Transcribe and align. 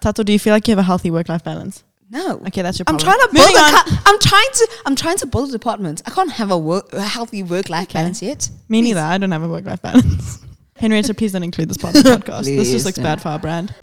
Tato, 0.00 0.22
do 0.22 0.32
you 0.32 0.38
feel 0.38 0.52
like 0.52 0.66
you 0.68 0.72
have 0.72 0.78
a 0.78 0.82
healthy 0.82 1.10
work-life 1.10 1.44
balance? 1.44 1.84
No. 2.10 2.38
Okay, 2.48 2.62
that's 2.62 2.78
your 2.78 2.84
problem. 2.86 3.08
I'm 3.08 3.16
trying 3.16 3.28
to 3.28 3.32
build 3.34 3.50
a 3.50 3.70
co- 3.70 3.96
I'm 4.06 4.18
trying 4.18 4.48
to 4.54 4.68
I'm 4.86 4.96
trying 4.96 5.16
to 5.18 5.26
build 5.26 5.48
a 5.50 5.52
department. 5.52 6.02
I 6.06 6.10
can't 6.10 6.32
have 6.32 6.50
a 6.50 6.58
work 6.58 6.92
a 6.92 7.02
healthy 7.02 7.42
work 7.42 7.68
life 7.70 7.84
Okay. 7.84 8.00
balance 8.00 8.20
yet. 8.22 8.48
Me 8.68 8.80
Please. 8.80 8.88
neither. 8.88 9.00
I 9.00 9.18
don't 9.18 9.30
have 9.30 9.42
a 9.44 9.48
work-life 9.48 9.80
balance. 9.82 10.40
Henrietta, 10.76 11.14
please 11.14 11.32
don't 11.32 11.42
include 11.44 11.68
this 11.68 11.76
part 11.76 11.94
of 11.94 12.02
the 12.02 12.10
podcast. 12.16 12.44
this 12.46 12.70
just 12.70 12.84
looks 12.86 12.96
don't. 12.96 13.04
bad 13.04 13.20
for 13.22 13.28
our 13.28 13.38
brand. 13.38 13.74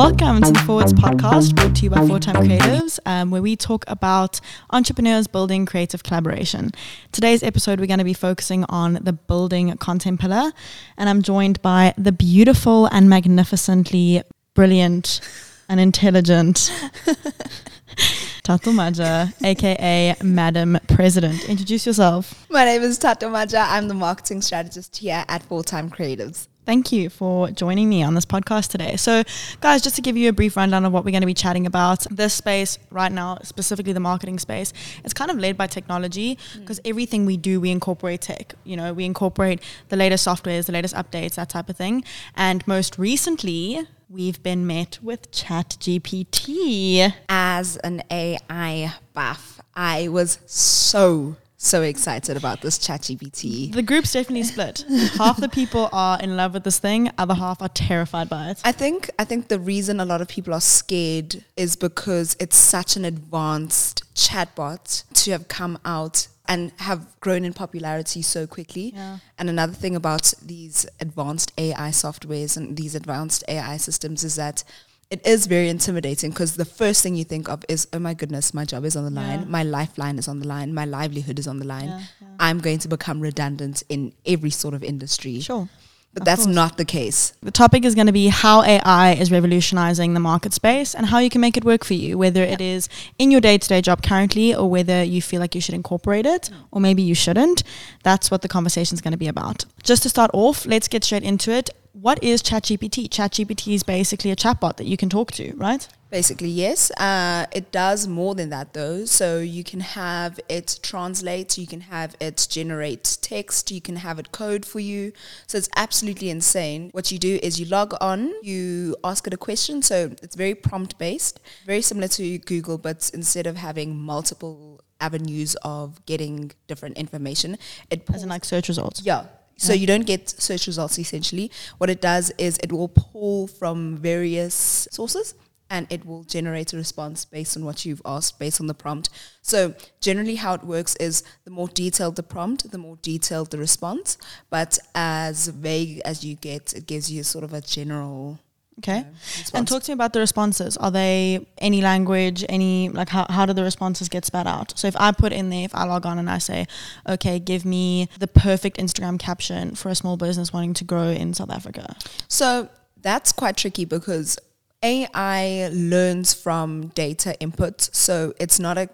Welcome 0.00 0.40
to 0.40 0.52
the 0.52 0.58
Forwards 0.60 0.94
podcast 0.94 1.54
brought 1.54 1.76
to 1.76 1.82
you 1.82 1.90
by 1.90 2.06
Four 2.06 2.18
Time 2.18 2.36
Creatives, 2.36 2.98
um, 3.04 3.30
where 3.30 3.42
we 3.42 3.54
talk 3.54 3.84
about 3.86 4.40
entrepreneurs 4.70 5.26
building 5.26 5.66
creative 5.66 6.02
collaboration. 6.02 6.70
Today's 7.12 7.42
episode, 7.42 7.80
we're 7.80 7.86
going 7.86 7.98
to 7.98 8.04
be 8.04 8.14
focusing 8.14 8.64
on 8.70 8.94
the 9.02 9.12
building 9.12 9.76
content 9.76 10.18
pillar, 10.18 10.52
and 10.96 11.10
I'm 11.10 11.20
joined 11.20 11.60
by 11.60 11.92
the 11.98 12.12
beautiful 12.12 12.86
and 12.86 13.10
magnificently 13.10 14.22
brilliant 14.54 15.20
and 15.68 15.78
intelligent 15.78 16.72
Tato 18.42 18.72
Maja, 18.72 19.34
aka 19.44 20.16
Madam 20.22 20.78
President. 20.88 21.46
Introduce 21.46 21.84
yourself. 21.84 22.46
My 22.48 22.64
name 22.64 22.80
is 22.80 22.96
Tato 22.96 23.28
Maja. 23.28 23.66
I'm 23.68 23.88
the 23.88 23.94
marketing 23.94 24.40
strategist 24.40 24.96
here 24.96 25.26
at 25.28 25.42
Four 25.42 25.62
Time 25.62 25.90
Creatives. 25.90 26.48
Thank 26.70 26.92
you 26.92 27.10
for 27.10 27.50
joining 27.50 27.88
me 27.88 28.04
on 28.04 28.14
this 28.14 28.24
podcast 28.24 28.68
today. 28.68 28.94
So, 28.94 29.24
guys, 29.60 29.82
just 29.82 29.96
to 29.96 30.02
give 30.02 30.16
you 30.16 30.28
a 30.28 30.32
brief 30.32 30.56
rundown 30.56 30.84
of 30.84 30.92
what 30.92 31.04
we're 31.04 31.10
going 31.10 31.22
to 31.22 31.26
be 31.26 31.34
chatting 31.34 31.66
about, 31.66 32.06
this 32.12 32.32
space 32.32 32.78
right 32.90 33.10
now, 33.10 33.38
specifically 33.42 33.92
the 33.92 33.98
marketing 33.98 34.38
space, 34.38 34.72
it's 35.02 35.12
kind 35.12 35.32
of 35.32 35.38
led 35.38 35.56
by 35.56 35.66
technology 35.66 36.36
mm. 36.36 36.60
because 36.60 36.78
everything 36.84 37.26
we 37.26 37.36
do, 37.36 37.60
we 37.60 37.72
incorporate 37.72 38.20
tech. 38.20 38.54
You 38.62 38.76
know, 38.76 38.92
we 38.92 39.04
incorporate 39.04 39.60
the 39.88 39.96
latest 39.96 40.24
softwares, 40.24 40.66
the 40.66 40.72
latest 40.72 40.94
updates, 40.94 41.34
that 41.34 41.48
type 41.48 41.68
of 41.68 41.76
thing. 41.76 42.04
And 42.36 42.64
most 42.68 43.00
recently, 43.00 43.80
we've 44.08 44.40
been 44.40 44.64
met 44.64 45.00
with 45.02 45.32
ChatGPT. 45.32 47.12
As 47.28 47.78
an 47.78 48.04
AI 48.12 48.94
buff, 49.12 49.60
I 49.74 50.06
was 50.06 50.38
so 50.46 51.34
so 51.62 51.82
excited 51.82 52.38
about 52.38 52.62
this 52.62 52.78
ChatGPT. 52.78 53.72
The 53.74 53.82
group's 53.82 54.12
definitely 54.14 54.44
split. 54.44 54.82
half 55.18 55.38
the 55.38 55.48
people 55.48 55.90
are 55.92 56.18
in 56.18 56.34
love 56.34 56.54
with 56.54 56.64
this 56.64 56.78
thing, 56.78 57.10
other 57.18 57.34
half 57.34 57.60
are 57.60 57.68
terrified 57.68 58.30
by 58.30 58.50
it. 58.50 58.60
I 58.64 58.72
think 58.72 59.10
I 59.18 59.24
think 59.24 59.48
the 59.48 59.60
reason 59.60 60.00
a 60.00 60.06
lot 60.06 60.22
of 60.22 60.28
people 60.28 60.54
are 60.54 60.60
scared 60.60 61.44
is 61.58 61.76
because 61.76 62.34
it's 62.40 62.56
such 62.56 62.96
an 62.96 63.04
advanced 63.04 64.02
chatbot 64.14 65.04
to 65.12 65.32
have 65.32 65.48
come 65.48 65.78
out 65.84 66.28
and 66.48 66.72
have 66.78 67.06
grown 67.20 67.44
in 67.44 67.52
popularity 67.52 68.22
so 68.22 68.46
quickly. 68.46 68.92
Yeah. 68.94 69.18
And 69.38 69.50
another 69.50 69.74
thing 69.74 69.94
about 69.94 70.32
these 70.42 70.86
advanced 70.98 71.52
AI 71.58 71.90
softwares 71.90 72.56
and 72.56 72.76
these 72.76 72.94
advanced 72.94 73.44
AI 73.48 73.76
systems 73.76 74.24
is 74.24 74.36
that 74.36 74.64
it 75.10 75.26
is 75.26 75.46
very 75.46 75.68
intimidating 75.68 76.30
because 76.30 76.54
the 76.56 76.64
first 76.64 77.02
thing 77.02 77.16
you 77.16 77.24
think 77.24 77.48
of 77.48 77.64
is, 77.68 77.88
oh 77.92 77.98
my 77.98 78.14
goodness, 78.14 78.54
my 78.54 78.64
job 78.64 78.84
is 78.84 78.94
on 78.96 79.04
the 79.04 79.10
line, 79.10 79.40
Yeah. 79.40 79.46
my 79.46 79.62
lifeline 79.64 80.18
is 80.18 80.28
on 80.28 80.38
the 80.40 80.46
line, 80.46 80.72
my 80.72 80.84
livelihood 80.84 81.38
is 81.38 81.48
on 81.48 81.58
the 81.58 81.66
line. 81.66 81.88
Yeah, 81.88 82.00
yeah. 82.20 82.28
I'm 82.38 82.60
going 82.60 82.78
to 82.78 82.88
become 82.88 83.20
redundant 83.20 83.82
in 83.88 84.12
every 84.24 84.50
sort 84.50 84.72
of 84.74 84.84
industry. 84.84 85.40
Sure. 85.40 85.68
But 86.12 86.22
Of 86.22 86.26
that's 86.26 86.44
course. 86.44 86.54
not 86.54 86.76
the 86.76 86.84
case. 86.84 87.34
The 87.40 87.52
topic 87.52 87.84
is 87.84 87.94
going 87.94 88.08
to 88.08 88.12
be 88.12 88.28
how 88.28 88.62
AI 88.64 89.12
is 89.12 89.30
revolutionizing 89.30 90.12
the 90.14 90.18
market 90.20 90.52
space 90.52 90.92
and 90.92 91.06
how 91.06 91.18
you 91.18 91.30
can 91.30 91.40
make 91.40 91.56
it 91.56 91.64
work 91.64 91.84
for 91.84 91.94
you, 91.94 92.18
whether 92.18 92.42
it 92.42 92.60
is 92.60 92.88
in 93.18 93.30
your 93.30 93.40
day 93.40 93.58
to 93.58 93.68
day 93.68 93.80
job 93.80 94.02
currently 94.02 94.52
or 94.52 94.68
whether 94.68 95.04
you 95.04 95.22
feel 95.22 95.40
like 95.40 95.54
you 95.54 95.60
should 95.60 95.74
incorporate 95.74 96.26
it 96.26 96.50
or 96.72 96.80
maybe 96.80 97.00
you 97.02 97.14
shouldn't. 97.14 97.62
That's 98.02 98.28
what 98.28 98.42
the 98.42 98.48
conversation 98.48 98.94
is 98.94 99.00
going 99.00 99.12
to 99.12 99.18
be 99.18 99.28
about. 99.28 99.64
Just 99.84 100.02
to 100.02 100.08
start 100.08 100.32
off, 100.34 100.66
let's 100.66 100.88
get 100.88 101.04
straight 101.04 101.22
into 101.22 101.52
it. 101.52 101.70
What 101.92 102.22
is 102.22 102.40
ChatGPT? 102.42 103.08
ChatGPT 103.08 103.74
is 103.74 103.82
basically 103.82 104.30
a 104.30 104.36
chatbot 104.36 104.76
that 104.76 104.86
you 104.86 104.96
can 104.96 105.08
talk 105.08 105.32
to, 105.32 105.52
right? 105.56 105.88
Basically, 106.08 106.48
yes. 106.48 106.90
Uh, 106.92 107.46
it 107.52 107.72
does 107.72 108.06
more 108.06 108.34
than 108.36 108.50
that, 108.50 108.74
though. 108.74 109.04
So 109.04 109.38
you 109.38 109.64
can 109.64 109.80
have 109.80 110.38
it 110.48 110.78
translate, 110.82 111.58
you 111.58 111.66
can 111.66 111.82
have 111.82 112.14
it 112.20 112.46
generate 112.48 113.18
text, 113.22 113.70
you 113.72 113.80
can 113.80 113.96
have 113.96 114.18
it 114.20 114.30
code 114.30 114.64
for 114.64 114.78
you. 114.78 115.12
So 115.48 115.58
it's 115.58 115.68
absolutely 115.76 116.30
insane. 116.30 116.90
What 116.92 117.10
you 117.10 117.18
do 117.18 117.40
is 117.42 117.58
you 117.58 117.66
log 117.66 117.94
on, 118.00 118.32
you 118.42 118.96
ask 119.02 119.26
it 119.26 119.34
a 119.34 119.36
question. 119.36 119.82
So 119.82 120.12
it's 120.22 120.36
very 120.36 120.54
prompt 120.54 120.96
based, 120.98 121.40
very 121.66 121.82
similar 121.82 122.08
to 122.08 122.38
Google, 122.38 122.78
but 122.78 123.10
instead 123.12 123.46
of 123.46 123.56
having 123.56 123.96
multiple 123.98 124.80
avenues 125.00 125.56
of 125.62 126.04
getting 126.06 126.52
different 126.68 126.98
information, 126.98 127.56
it 127.90 128.04
As 128.12 128.22
in 128.22 128.28
like 128.28 128.44
search 128.44 128.68
results. 128.68 129.02
yeah. 129.04 129.26
So 129.60 129.74
you 129.74 129.86
don't 129.86 130.06
get 130.06 130.30
search 130.30 130.66
results 130.66 130.98
essentially. 130.98 131.50
What 131.76 131.90
it 131.90 132.00
does 132.00 132.32
is 132.38 132.58
it 132.62 132.72
will 132.72 132.88
pull 132.88 133.46
from 133.46 133.98
various 133.98 134.88
sources 134.90 135.34
and 135.68 135.86
it 135.90 136.06
will 136.06 136.24
generate 136.24 136.72
a 136.72 136.78
response 136.78 137.26
based 137.26 137.58
on 137.58 137.64
what 137.66 137.84
you've 137.84 138.00
asked, 138.06 138.38
based 138.38 138.58
on 138.58 138.68
the 138.68 138.74
prompt. 138.74 139.10
So 139.42 139.74
generally 140.00 140.36
how 140.36 140.54
it 140.54 140.64
works 140.64 140.96
is 140.96 141.22
the 141.44 141.50
more 141.50 141.68
detailed 141.68 142.16
the 142.16 142.22
prompt, 142.22 142.70
the 142.70 142.78
more 142.78 142.96
detailed 143.02 143.50
the 143.50 143.58
response. 143.58 144.16
But 144.48 144.78
as 144.94 145.48
vague 145.48 146.00
as 146.06 146.24
you 146.24 146.36
get, 146.36 146.72
it 146.72 146.86
gives 146.86 147.12
you 147.12 147.22
sort 147.22 147.44
of 147.44 147.52
a 147.52 147.60
general 147.60 148.40
Okay. 148.78 149.04
And 149.52 149.68
talk 149.68 149.82
to 149.82 149.90
me 149.90 149.92
about 149.92 150.14
the 150.14 150.20
responses. 150.20 150.78
Are 150.78 150.90
they 150.90 151.46
any 151.58 151.82
language, 151.82 152.44
any, 152.48 152.88
like, 152.88 153.10
how, 153.10 153.26
how 153.28 153.44
do 153.44 153.52
the 153.52 153.62
responses 153.62 154.08
get 154.08 154.24
spat 154.24 154.46
out? 154.46 154.72
So 154.78 154.88
if 154.88 154.96
I 154.96 155.12
put 155.12 155.34
in 155.34 155.50
there, 155.50 155.66
if 155.66 155.74
I 155.74 155.84
log 155.84 156.06
on 156.06 156.18
and 156.18 156.30
I 156.30 156.38
say, 156.38 156.66
okay, 157.06 157.38
give 157.38 157.66
me 157.66 158.08
the 158.18 158.26
perfect 158.26 158.78
Instagram 158.78 159.18
caption 159.18 159.74
for 159.74 159.90
a 159.90 159.94
small 159.94 160.16
business 160.16 160.52
wanting 160.52 160.72
to 160.74 160.84
grow 160.84 161.08
in 161.08 161.34
South 161.34 161.50
Africa. 161.50 161.94
So 162.26 162.70
that's 163.02 163.32
quite 163.32 163.58
tricky 163.58 163.84
because 163.84 164.38
AI 164.82 165.68
learns 165.72 166.32
from 166.32 166.88
data 166.88 167.38
input. 167.38 167.82
So 167.92 168.32
it's 168.40 168.58
not 168.58 168.78
a, 168.78 168.88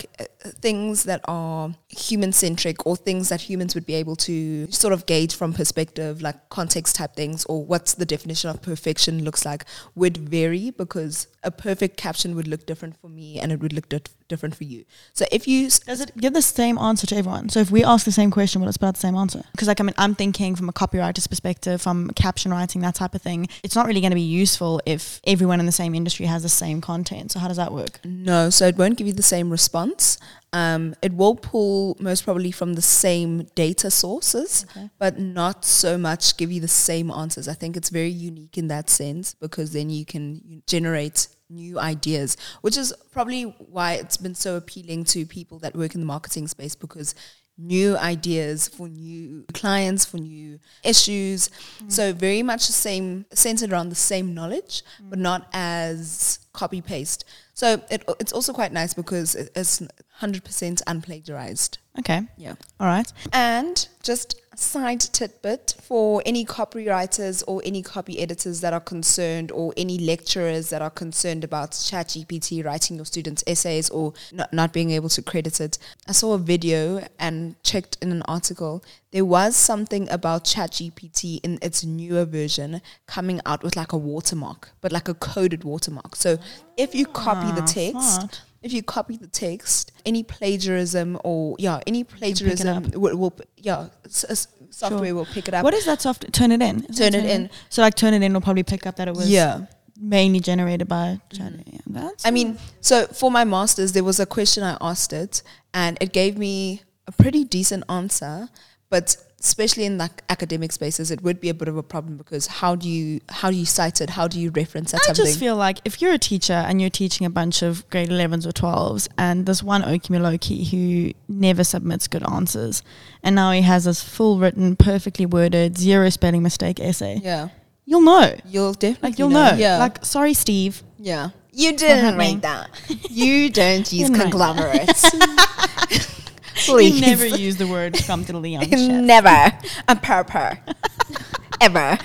things 0.60 1.04
that 1.04 1.20
are 1.26 1.74
human 1.88 2.32
centric 2.32 2.84
or 2.84 2.96
things 2.96 3.28
that 3.28 3.42
humans 3.42 3.74
would 3.74 3.86
be 3.86 3.94
able 3.94 4.16
to 4.16 4.70
sort 4.72 4.92
of 4.92 5.06
gauge 5.06 5.34
from 5.34 5.52
perspective, 5.52 6.20
like 6.22 6.48
context 6.48 6.96
type 6.96 7.14
things, 7.14 7.44
or 7.44 7.64
what's 7.64 7.94
the 7.94 8.04
definition 8.04 8.50
of 8.50 8.62
perfection 8.62 9.24
looks 9.24 9.44
like, 9.44 9.64
would 9.94 10.16
vary 10.16 10.70
because 10.70 11.28
a 11.44 11.50
perfect 11.50 11.96
caption 11.96 12.34
would 12.34 12.48
look 12.48 12.66
different 12.66 12.96
for 13.00 13.08
me 13.08 13.38
and 13.38 13.52
it 13.52 13.60
would 13.60 13.72
look 13.72 13.88
di- 13.88 14.00
different 14.28 14.56
for 14.56 14.64
you. 14.64 14.84
So 15.12 15.24
if 15.30 15.46
you 15.46 15.70
Does 15.86 16.00
it 16.00 16.16
give 16.16 16.32
the 16.32 16.42
same 16.42 16.78
answer 16.78 17.06
to 17.06 17.16
everyone? 17.16 17.48
So 17.48 17.60
if 17.60 17.70
we 17.70 17.84
ask 17.84 18.04
the 18.04 18.12
same 18.12 18.32
question, 18.32 18.60
will 18.60 18.68
it 18.68 18.72
spit 18.72 18.88
out 18.88 18.94
the 18.94 19.00
same 19.00 19.14
answer? 19.14 19.44
Because 19.52 19.68
like 19.68 19.80
I 19.80 19.84
mean, 19.84 19.94
I'm 19.96 20.16
thinking 20.16 20.56
from 20.56 20.68
a 20.68 20.72
copywriter's 20.72 21.28
perspective, 21.28 21.80
from 21.80 22.10
caption 22.10 22.50
writing, 22.50 22.80
that 22.82 22.96
type 22.96 23.14
of 23.14 23.22
thing. 23.22 23.48
It's 23.62 23.76
not 23.76 23.86
really 23.86 24.00
going 24.00 24.10
to 24.10 24.16
be 24.16 24.20
useful 24.22 24.80
if 24.84 25.20
everyone 25.24 25.60
in 25.60 25.66
the 25.66 25.72
same 25.80 25.94
industry 26.00 26.26
has 26.26 26.42
the 26.42 26.54
same 26.64 26.78
content. 26.80 27.26
So 27.32 27.38
how 27.42 27.48
does 27.48 27.56
that 27.62 27.72
work? 27.80 27.94
No, 28.04 28.50
so 28.50 28.62
it 28.66 28.76
won't 28.80 28.96
give 28.98 29.06
you 29.06 29.16
the 29.22 29.30
same 29.36 29.48
response. 29.58 30.18
Um, 30.52 30.82
it 31.02 31.12
will 31.20 31.36
pull 31.52 31.96
most 32.00 32.24
probably 32.24 32.52
from 32.60 32.70
the 32.74 32.82
same 33.04 33.30
data 33.54 33.90
sources, 33.90 34.64
Okay. 34.70 34.88
but 34.98 35.18
not 35.40 35.64
so 35.64 35.98
much 36.08 36.36
give 36.40 36.50
you 36.54 36.60
the 36.60 36.74
same 36.88 37.10
answers. 37.10 37.46
I 37.48 37.56
think 37.60 37.76
it's 37.76 37.90
very 37.90 38.14
unique 38.30 38.56
in 38.62 38.68
that 38.68 38.88
sense 38.88 39.34
because 39.34 39.68
then 39.72 39.88
you 39.90 40.04
can 40.12 40.62
generate 40.66 41.18
new 41.48 41.78
ideas, 41.78 42.36
which 42.64 42.76
is 42.76 42.92
probably 43.12 43.42
why 43.76 43.88
it's 44.00 44.16
been 44.16 44.34
so 44.34 44.56
appealing 44.56 45.04
to 45.04 45.26
people 45.26 45.58
that 45.60 45.76
work 45.76 45.94
in 45.94 46.00
the 46.00 46.06
marketing 46.06 46.48
space 46.48 46.74
because 46.74 47.14
new 47.58 47.96
ideas 47.96 48.68
for 48.68 48.88
new 48.88 49.44
clients, 49.54 50.04
for 50.04 50.18
new 50.18 50.58
issues. 50.84 51.48
Mm. 51.82 51.92
So 51.92 52.12
very 52.12 52.42
much 52.42 52.66
the 52.66 52.72
same, 52.72 53.26
centered 53.32 53.72
around 53.72 53.88
the 53.88 53.94
same 53.94 54.34
knowledge, 54.34 54.82
mm. 55.02 55.10
but 55.10 55.18
not 55.18 55.48
as 55.52 56.40
copy 56.52 56.80
paste. 56.80 57.24
So 57.54 57.80
it, 57.90 58.04
it's 58.20 58.32
also 58.32 58.52
quite 58.52 58.72
nice 58.72 58.92
because 58.94 59.34
it- 59.34 59.50
it's 59.56 59.80
100% 60.20 60.82
unplagiarized. 60.84 61.78
Okay. 61.98 62.22
Yeah. 62.36 62.54
All 62.78 62.86
right. 62.86 63.10
And 63.32 63.88
just 64.02 64.40
a 64.52 64.56
side 64.56 65.00
tidbit 65.00 65.76
for 65.82 66.22
any 66.26 66.44
copywriters 66.44 67.42
or 67.46 67.62
any 67.64 67.82
copy 67.82 68.18
editors 68.20 68.60
that 68.60 68.72
are 68.72 68.80
concerned 68.80 69.50
or 69.50 69.72
any 69.76 69.98
lecturers 69.98 70.70
that 70.70 70.82
are 70.82 70.90
concerned 70.90 71.42
about 71.42 71.72
ChatGPT 71.72 72.64
writing 72.64 72.96
your 72.96 73.04
students' 73.06 73.42
essays 73.46 73.88
or 73.90 74.12
not, 74.32 74.52
not 74.52 74.72
being 74.72 74.90
able 74.90 75.08
to 75.10 75.22
credit 75.22 75.60
it. 75.60 75.78
I 76.08 76.12
saw 76.12 76.34
a 76.34 76.38
video 76.38 77.06
and 77.18 77.60
checked 77.62 77.98
in 78.02 78.12
an 78.12 78.22
article. 78.28 78.84
There 79.10 79.24
was 79.24 79.56
something 79.56 80.08
about 80.10 80.44
ChatGPT 80.44 81.40
in 81.42 81.58
its 81.62 81.82
newer 81.84 82.24
version 82.26 82.82
coming 83.06 83.40
out 83.46 83.62
with 83.62 83.74
like 83.76 83.92
a 83.92 83.96
watermark, 83.98 84.70
but 84.82 84.92
like 84.92 85.08
a 85.08 85.14
coded 85.14 85.64
watermark. 85.64 86.14
So 86.16 86.38
if 86.76 86.94
you 86.94 87.06
copy 87.06 87.50
the 87.52 87.62
Ah, 87.62 87.66
text, 87.66 88.14
smart. 88.14 88.42
If 88.62 88.72
you 88.72 88.82
copy 88.82 89.16
the 89.16 89.26
text, 89.28 89.92
any 90.04 90.22
plagiarism 90.22 91.18
or 91.24 91.56
yeah, 91.58 91.80
any 91.86 92.04
plagiarism 92.04 92.90
will, 92.94 93.16
will 93.16 93.38
yeah, 93.56 93.88
s- 94.04 94.48
software 94.70 95.14
will 95.14 95.26
pick 95.26 95.48
it 95.48 95.54
up. 95.54 95.62
What 95.64 95.74
is 95.74 95.84
that 95.86 96.02
software? 96.02 96.30
Turnitin. 96.30 96.88
Is 96.90 96.98
Turnitin. 96.98 97.50
So 97.68 97.82
like 97.82 97.94
Turnitin 97.94 98.32
will 98.32 98.40
probably 98.40 98.62
pick 98.64 98.86
up 98.86 98.96
that 98.96 99.08
it 99.08 99.14
was. 99.14 99.28
yeah, 99.28 99.66
mainly 100.00 100.40
generated 100.40 100.88
by. 100.88 101.20
Mm-hmm. 101.30 101.60
Yeah, 101.66 101.78
that's 101.86 102.26
I 102.26 102.30
mean, 102.30 102.58
so 102.80 103.06
for 103.06 103.30
my 103.30 103.44
masters, 103.44 103.92
there 103.92 104.04
was 104.04 104.18
a 104.20 104.26
question 104.26 104.62
I 104.62 104.76
asked 104.80 105.12
it, 105.12 105.42
and 105.72 105.96
it 106.00 106.12
gave 106.12 106.36
me 106.36 106.82
a 107.06 107.12
pretty 107.12 107.44
decent 107.44 107.84
answer. 107.88 108.48
But 108.90 109.16
especially 109.40 109.84
in 109.84 109.98
like 109.98 110.22
academic 110.30 110.72
spaces, 110.72 111.10
it 111.10 111.22
would 111.22 111.40
be 111.40 111.48
a 111.48 111.54
bit 111.54 111.68
of 111.68 111.76
a 111.76 111.82
problem 111.82 112.16
because 112.16 112.46
how 112.46 112.74
do 112.74 112.88
you 112.88 113.20
how 113.28 113.50
do 113.50 113.56
you 113.56 113.66
cite 113.66 114.00
it? 114.00 114.10
How 114.10 114.26
do 114.28 114.40
you 114.40 114.50
reference 114.50 114.92
that 114.92 115.02
I 115.02 115.06
something? 115.06 115.24
just 115.26 115.38
feel 115.38 115.56
like 115.56 115.78
if 115.84 116.00
you're 116.00 116.12
a 116.14 116.18
teacher 116.18 116.54
and 116.54 116.80
you're 116.80 116.90
teaching 116.90 117.26
a 117.26 117.30
bunch 117.30 117.62
of 117.62 117.88
grade 117.90 118.08
11s 118.08 118.46
or 118.46 118.52
12s, 118.52 119.08
and 119.18 119.46
there's 119.46 119.62
one 119.62 119.82
Okimoloki 119.82 120.68
who 120.70 121.12
never 121.28 121.62
submits 121.64 122.08
good 122.08 122.28
answers, 122.28 122.82
and 123.22 123.34
now 123.34 123.52
he 123.52 123.62
has 123.62 123.84
this 123.84 124.02
full 124.02 124.38
written, 124.38 124.74
perfectly 124.76 125.26
worded, 125.26 125.76
zero 125.78 126.08
spelling 126.10 126.42
mistake 126.42 126.80
essay, 126.80 127.20
yeah, 127.22 127.48
you'll 127.84 128.00
know. 128.00 128.34
you'll 128.46 128.72
definitely 128.72 129.10
Like, 129.10 129.18
you'll 129.18 129.28
know. 129.30 129.54
Yeah, 129.56 129.78
Like, 129.78 130.04
sorry, 130.04 130.34
Steve. 130.34 130.82
yeah. 130.98 131.30
You 131.58 131.74
didn't 131.74 132.18
write 132.18 132.42
that. 132.42 132.68
You 133.10 133.48
don't 133.48 133.90
use 133.90 134.10
Didn't 134.10 134.18
conglomerates. 136.56 136.94
You 136.94 137.00
never 137.00 137.26
use 137.26 137.56
the 137.56 137.66
word 137.66 137.94
come 138.06 138.24
to 138.24 138.32
the 138.32 138.38
Leon. 138.46 138.70
Never. 139.06 139.52
A 139.88 139.96
purr 139.96 140.58
Ever. 141.60 141.98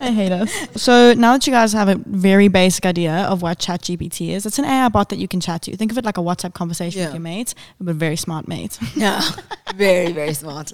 I 0.00 0.10
hate 0.10 0.32
us. 0.32 0.52
So 0.82 1.14
now 1.14 1.32
that 1.32 1.46
you 1.46 1.52
guys 1.52 1.72
have 1.72 1.88
a 1.88 1.94
very 2.06 2.48
basic 2.48 2.84
idea 2.86 3.12
of 3.12 3.42
what 3.42 3.58
ChatGPT 3.58 4.30
is, 4.30 4.44
it's 4.46 4.58
an 4.58 4.64
AI 4.64 4.88
bot 4.88 5.08
that 5.10 5.18
you 5.18 5.28
can 5.28 5.40
chat 5.40 5.62
to. 5.62 5.76
Think 5.76 5.92
of 5.92 5.98
it 5.98 6.04
like 6.04 6.18
a 6.18 6.20
WhatsApp 6.20 6.54
conversation 6.54 6.98
Yeah. 7.00 7.06
with 7.06 7.14
your 7.14 7.20
mates, 7.22 7.54
but 7.80 7.94
very 7.96 8.16
smart 8.16 8.48
mates. 8.48 8.78
Yeah. 8.96 9.22
Very, 9.76 10.12
very 10.12 10.34
smart. 10.34 10.72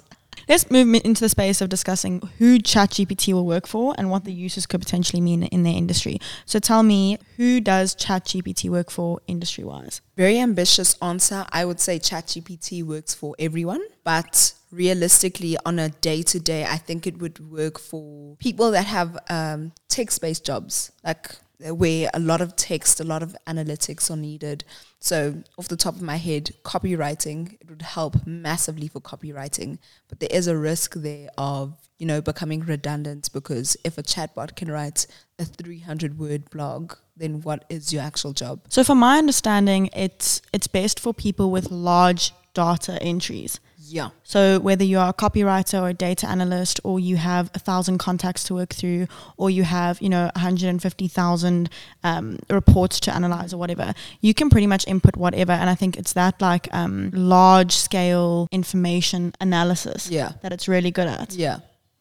Let's 0.49 0.71
move 0.71 0.95
into 1.05 1.21
the 1.21 1.29
space 1.29 1.61
of 1.61 1.69
discussing 1.69 2.27
who 2.39 2.57
ChatGPT 2.57 3.33
will 3.33 3.45
work 3.45 3.67
for 3.67 3.93
and 3.99 4.09
what 4.09 4.23
the 4.23 4.33
uses 4.33 4.65
could 4.65 4.81
potentially 4.81 5.21
mean 5.21 5.43
in 5.43 5.61
their 5.61 5.75
industry. 5.75 6.17
So 6.47 6.57
tell 6.57 6.81
me, 6.81 7.19
who 7.37 7.61
does 7.61 7.95
ChatGPT 7.95 8.67
work 8.67 8.89
for 8.89 9.21
industry 9.27 9.63
wise? 9.63 10.01
Very 10.17 10.39
ambitious 10.39 10.97
answer. 11.03 11.45
I 11.51 11.65
would 11.65 11.79
say 11.79 11.99
ChatGPT 11.99 12.83
works 12.83 13.13
for 13.13 13.35
everyone, 13.37 13.83
but 14.03 14.53
realistically, 14.71 15.55
on 15.67 15.77
a 15.77 15.89
day 15.89 16.23
to 16.23 16.39
day, 16.39 16.65
I 16.65 16.77
think 16.77 17.05
it 17.05 17.19
would 17.19 17.51
work 17.51 17.77
for 17.77 18.35
people 18.37 18.71
that 18.71 18.87
have 18.87 19.19
um, 19.29 19.73
text 19.87 20.19
based 20.19 20.47
jobs, 20.47 20.91
like 21.03 21.29
where 21.59 22.09
a 22.13 22.19
lot 22.19 22.41
of 22.41 22.55
text, 22.55 22.99
a 22.99 23.03
lot 23.03 23.21
of 23.23 23.35
analytics 23.47 24.09
are 24.09 24.17
needed. 24.17 24.63
So, 24.99 25.43
off 25.57 25.67
the 25.67 25.77
top 25.77 25.95
of 25.95 26.01
my 26.01 26.17
head, 26.17 26.51
copywriting, 26.63 27.57
it 27.59 27.69
would 27.69 27.81
help 27.81 28.25
massively 28.25 28.87
for 28.87 28.99
copywriting, 29.01 29.77
but 30.07 30.19
there 30.19 30.29
is 30.31 30.47
a 30.47 30.57
risk 30.57 30.95
there 30.95 31.29
of 31.37 31.77
you 31.97 32.05
know 32.05 32.21
becoming 32.21 32.61
redundant 32.61 33.29
because 33.33 33.75
if 33.83 33.97
a 33.97 34.03
chatbot 34.03 34.55
can 34.55 34.71
write 34.71 35.05
a 35.37 35.43
300 35.43 36.17
word 36.17 36.49
blog 36.49 36.93
then 37.17 37.41
what 37.41 37.65
is 37.69 37.91
your 37.91 38.01
actual 38.01 38.31
job 38.31 38.61
So 38.69 38.83
from 38.83 38.99
my 38.99 39.17
understanding, 39.17 39.89
it's 39.93 40.41
it's 40.53 40.67
best 40.67 40.99
for 40.99 41.13
people 41.13 41.51
with 41.51 41.69
large 41.71 42.31
data 42.53 43.01
entries. 43.01 43.59
Yeah 43.91 44.09
So 44.23 44.59
whether 44.59 44.83
you 44.83 44.99
are 44.99 45.09
a 45.09 45.13
copywriter 45.13 45.81
or 45.81 45.89
a 45.89 45.93
data 45.93 46.27
analyst, 46.27 46.79
or 46.83 46.99
you 46.99 47.17
have 47.17 47.49
a 47.55 47.59
thousand 47.59 47.97
contacts 47.97 48.43
to 48.45 48.53
work 48.53 48.71
through, 48.73 49.07
or 49.37 49.49
you 49.49 49.63
have 49.63 50.01
you 50.01 50.09
know 50.09 50.29
150,000 50.35 51.69
um, 52.03 52.37
reports 52.49 52.99
to 53.01 53.13
analyze 53.13 53.53
or 53.53 53.57
whatever, 53.57 53.93
you 54.21 54.33
can 54.33 54.49
pretty 54.49 54.67
much 54.67 54.87
input 54.87 55.15
whatever. 55.17 55.51
And 55.51 55.69
I 55.69 55.75
think 55.75 55.97
it's 55.97 56.13
that 56.13 56.41
like 56.41 56.67
um, 56.73 57.11
large 57.13 57.73
scale 57.75 58.47
information 58.51 59.33
analysis 59.41 60.09
Yeah. 60.09 60.31
that 60.41 60.51
it's 60.53 60.67
really 60.67 60.91
good 60.91 61.07
at. 61.07 61.33
Yeah, 61.33 61.59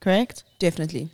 Correct. 0.09 0.45
definitely. 0.59 1.11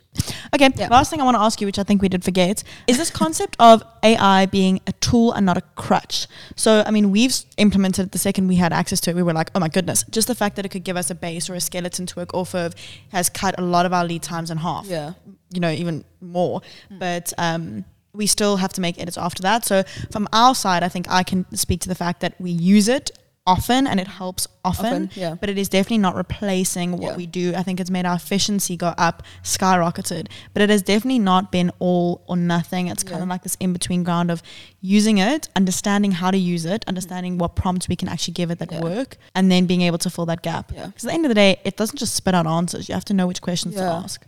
Okay. 0.53 0.69
Yeah. 0.75 0.87
Last 0.87 1.09
thing 1.09 1.19
I 1.19 1.25
want 1.25 1.35
to 1.35 1.41
ask 1.41 1.59
you, 1.59 1.67
which 1.67 1.77
I 1.77 1.83
think 1.83 2.01
we 2.01 2.07
did 2.07 2.23
forget, 2.23 2.63
is 2.87 2.97
this 2.97 3.09
concept 3.09 3.57
of 3.59 3.83
AI 4.03 4.45
being 4.45 4.79
a 4.87 4.93
tool 4.93 5.33
and 5.33 5.45
not 5.45 5.57
a 5.57 5.61
crutch. 5.75 6.27
So, 6.55 6.81
I 6.85 6.91
mean, 6.91 7.11
we've 7.11 7.35
implemented 7.57 8.05
it 8.05 8.11
the 8.13 8.17
second 8.17 8.47
we 8.47 8.55
had 8.55 8.71
access 8.71 9.01
to 9.01 9.09
it. 9.09 9.15
We 9.17 9.23
were 9.23 9.33
like, 9.33 9.51
oh 9.53 9.59
my 9.59 9.67
goodness, 9.67 10.05
just 10.09 10.29
the 10.29 10.35
fact 10.35 10.55
that 10.55 10.65
it 10.65 10.69
could 10.69 10.85
give 10.85 10.95
us 10.95 11.09
a 11.09 11.15
base 11.15 11.49
or 11.49 11.55
a 11.55 11.59
skeleton 11.59 12.05
to 12.05 12.15
work 12.15 12.33
off 12.33 12.55
of 12.55 12.73
has 13.11 13.29
cut 13.29 13.53
a 13.57 13.61
lot 13.61 13.85
of 13.85 13.91
our 13.91 14.05
lead 14.05 14.23
times 14.23 14.49
in 14.49 14.57
half. 14.57 14.85
Yeah. 14.87 15.13
You 15.51 15.59
know, 15.59 15.71
even 15.71 16.05
more. 16.21 16.61
But 16.89 17.33
um, 17.37 17.83
we 18.13 18.27
still 18.27 18.55
have 18.57 18.71
to 18.73 18.81
make 18.81 18.97
edits 18.99 19.17
after 19.17 19.41
that. 19.43 19.65
So, 19.65 19.83
from 20.09 20.27
our 20.31 20.55
side, 20.55 20.83
I 20.83 20.89
think 20.89 21.07
I 21.09 21.23
can 21.23 21.45
speak 21.55 21.81
to 21.81 21.89
the 21.89 21.95
fact 21.95 22.21
that 22.21 22.39
we 22.39 22.51
use 22.51 22.87
it 22.87 23.11
often 23.47 23.85
and 23.85 23.99
it 23.99 24.07
helps 24.07 24.47
often, 24.63 24.85
Often, 24.85 25.09
yeah. 25.13 25.35
but 25.35 25.49
it 25.49 25.57
is 25.59 25.69
definitely 25.69 25.99
not 25.99 26.15
replacing 26.15 26.93
what 26.93 27.11
Yeah. 27.11 27.15
we 27.17 27.27
do. 27.27 27.53
I 27.55 27.61
think 27.61 27.79
it's 27.79 27.91
made 27.91 28.05
our 28.05 28.15
efficiency 28.15 28.75
go 28.75 28.87
up, 28.97 29.21
skyrocketed, 29.43 30.27
but 30.53 30.63
it 30.63 30.69
has 30.71 30.81
definitely 30.81 31.19
not 31.19 31.51
been 31.51 31.71
all 31.77 32.23
or 32.27 32.35
nothing. 32.35 32.87
It's 32.87 33.03
kind 33.03 33.21
of 33.21 33.29
like 33.29 33.43
this 33.43 33.55
in 33.59 33.71
between 33.73 34.03
ground 34.03 34.31
of 34.31 34.41
using 34.81 35.19
it, 35.19 35.47
understanding 35.55 36.13
how 36.13 36.31
to 36.31 36.37
use 36.37 36.65
it, 36.65 36.83
understanding 36.87 37.37
what 37.37 37.55
prompts 37.55 37.87
we 37.87 37.95
can 37.95 38.09
actually 38.09 38.33
give 38.33 38.49
it 38.49 38.57
that 38.59 38.71
Yeah. 38.71 38.81
work, 38.81 39.17
and 39.35 39.51
then 39.51 39.67
being 39.67 39.81
able 39.81 39.99
to 39.99 40.09
fill 40.09 40.25
that 40.25 40.41
gap. 40.41 40.71
Yeah. 40.73 40.87
Because 40.87 41.05
at 41.05 41.09
the 41.09 41.13
end 41.13 41.25
of 41.25 41.29
the 41.29 41.35
day, 41.35 41.59
it 41.63 41.77
doesn't 41.77 41.97
just 41.99 42.15
spit 42.15 42.33
out 42.33 42.47
answers. 42.47 42.89
You 42.89 42.93
have 42.95 43.05
to 43.05 43.13
know 43.13 43.27
which 43.27 43.41
questions 43.41 43.75
to 43.75 43.83
ask. 43.83 44.25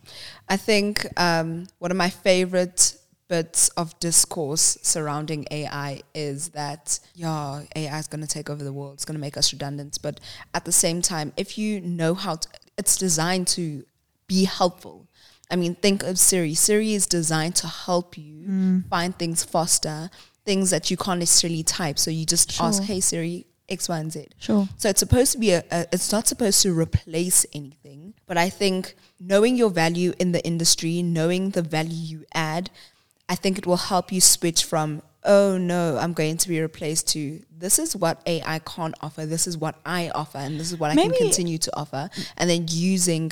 I 0.47 0.57
think 0.57 1.07
um, 1.19 1.65
one 1.79 1.89
of 1.89 1.97
my 1.97 2.09
favorite 2.11 2.95
bits 3.27 3.69
of 3.69 3.97
discourse 3.99 4.77
surrounding 4.81 5.45
AI 5.51 6.01
is 6.13 6.49
that, 6.49 6.99
yeah, 7.13 7.61
AI 7.75 7.99
is 7.99 8.07
going 8.07 8.21
to 8.21 8.27
take 8.27 8.49
over 8.49 8.63
the 8.63 8.73
world. 8.73 8.93
It's 8.93 9.05
going 9.05 9.15
to 9.15 9.21
make 9.21 9.37
us 9.37 9.51
redundant. 9.51 9.99
But 10.01 10.19
at 10.53 10.65
the 10.65 10.71
same 10.71 11.01
time, 11.01 11.33
if 11.37 11.57
you 11.57 11.81
know 11.81 12.13
how 12.13 12.35
to, 12.35 12.47
it's 12.77 12.97
designed 12.97 13.47
to 13.49 13.85
be 14.27 14.45
helpful. 14.45 15.07
I 15.49 15.55
mean, 15.55 15.75
think 15.75 16.03
of 16.03 16.19
Siri. 16.19 16.53
Siri 16.53 16.93
is 16.93 17.07
designed 17.07 17.55
to 17.57 17.67
help 17.67 18.17
you 18.17 18.45
mm. 18.47 18.89
find 18.89 19.17
things 19.17 19.43
faster, 19.43 20.09
things 20.45 20.69
that 20.71 20.91
you 20.91 20.97
can't 20.97 21.19
necessarily 21.19 21.63
type. 21.63 21.97
So 21.97 22.11
you 22.11 22.25
just 22.25 22.59
ask, 22.61 22.83
hey, 22.83 22.99
Siri, 22.99 23.45
X, 23.69 23.87
Y, 23.87 23.97
and 23.97 24.11
Z. 24.11 24.27
Sure. 24.39 24.67
So 24.77 24.89
it's 24.89 24.99
supposed 24.99 25.31
to 25.33 25.37
be 25.37 25.51
a, 25.51 25.63
a, 25.71 25.85
it's 25.91 26.11
not 26.11 26.27
supposed 26.27 26.61
to 26.63 26.77
replace 26.77 27.45
anything. 27.53 28.13
But 28.25 28.37
I 28.37 28.49
think 28.49 28.95
knowing 29.19 29.55
your 29.55 29.69
value 29.69 30.13
in 30.19 30.33
the 30.33 30.45
industry, 30.45 31.01
knowing 31.01 31.51
the 31.51 31.61
value 31.61 32.19
you 32.19 32.25
add, 32.33 32.69
I 33.29 33.35
think 33.35 33.57
it 33.57 33.65
will 33.65 33.77
help 33.77 34.11
you 34.11 34.21
switch 34.21 34.63
from, 34.63 35.01
oh 35.23 35.57
no, 35.57 35.97
I'm 35.97 36.13
going 36.13 36.37
to 36.37 36.49
be 36.49 36.61
replaced 36.61 37.09
to 37.09 37.41
this 37.57 37.79
is 37.79 37.95
what 37.95 38.21
AI 38.25 38.59
can't 38.59 38.95
offer, 39.01 39.25
this 39.25 39.47
is 39.47 39.57
what 39.57 39.75
I 39.85 40.09
offer, 40.09 40.37
and 40.37 40.59
this 40.59 40.71
is 40.71 40.79
what 40.79 40.91
I 40.91 40.95
can 40.95 41.11
continue 41.11 41.57
to 41.57 41.75
offer. 41.75 42.09
And 42.37 42.49
then 42.49 42.65
using 42.69 43.31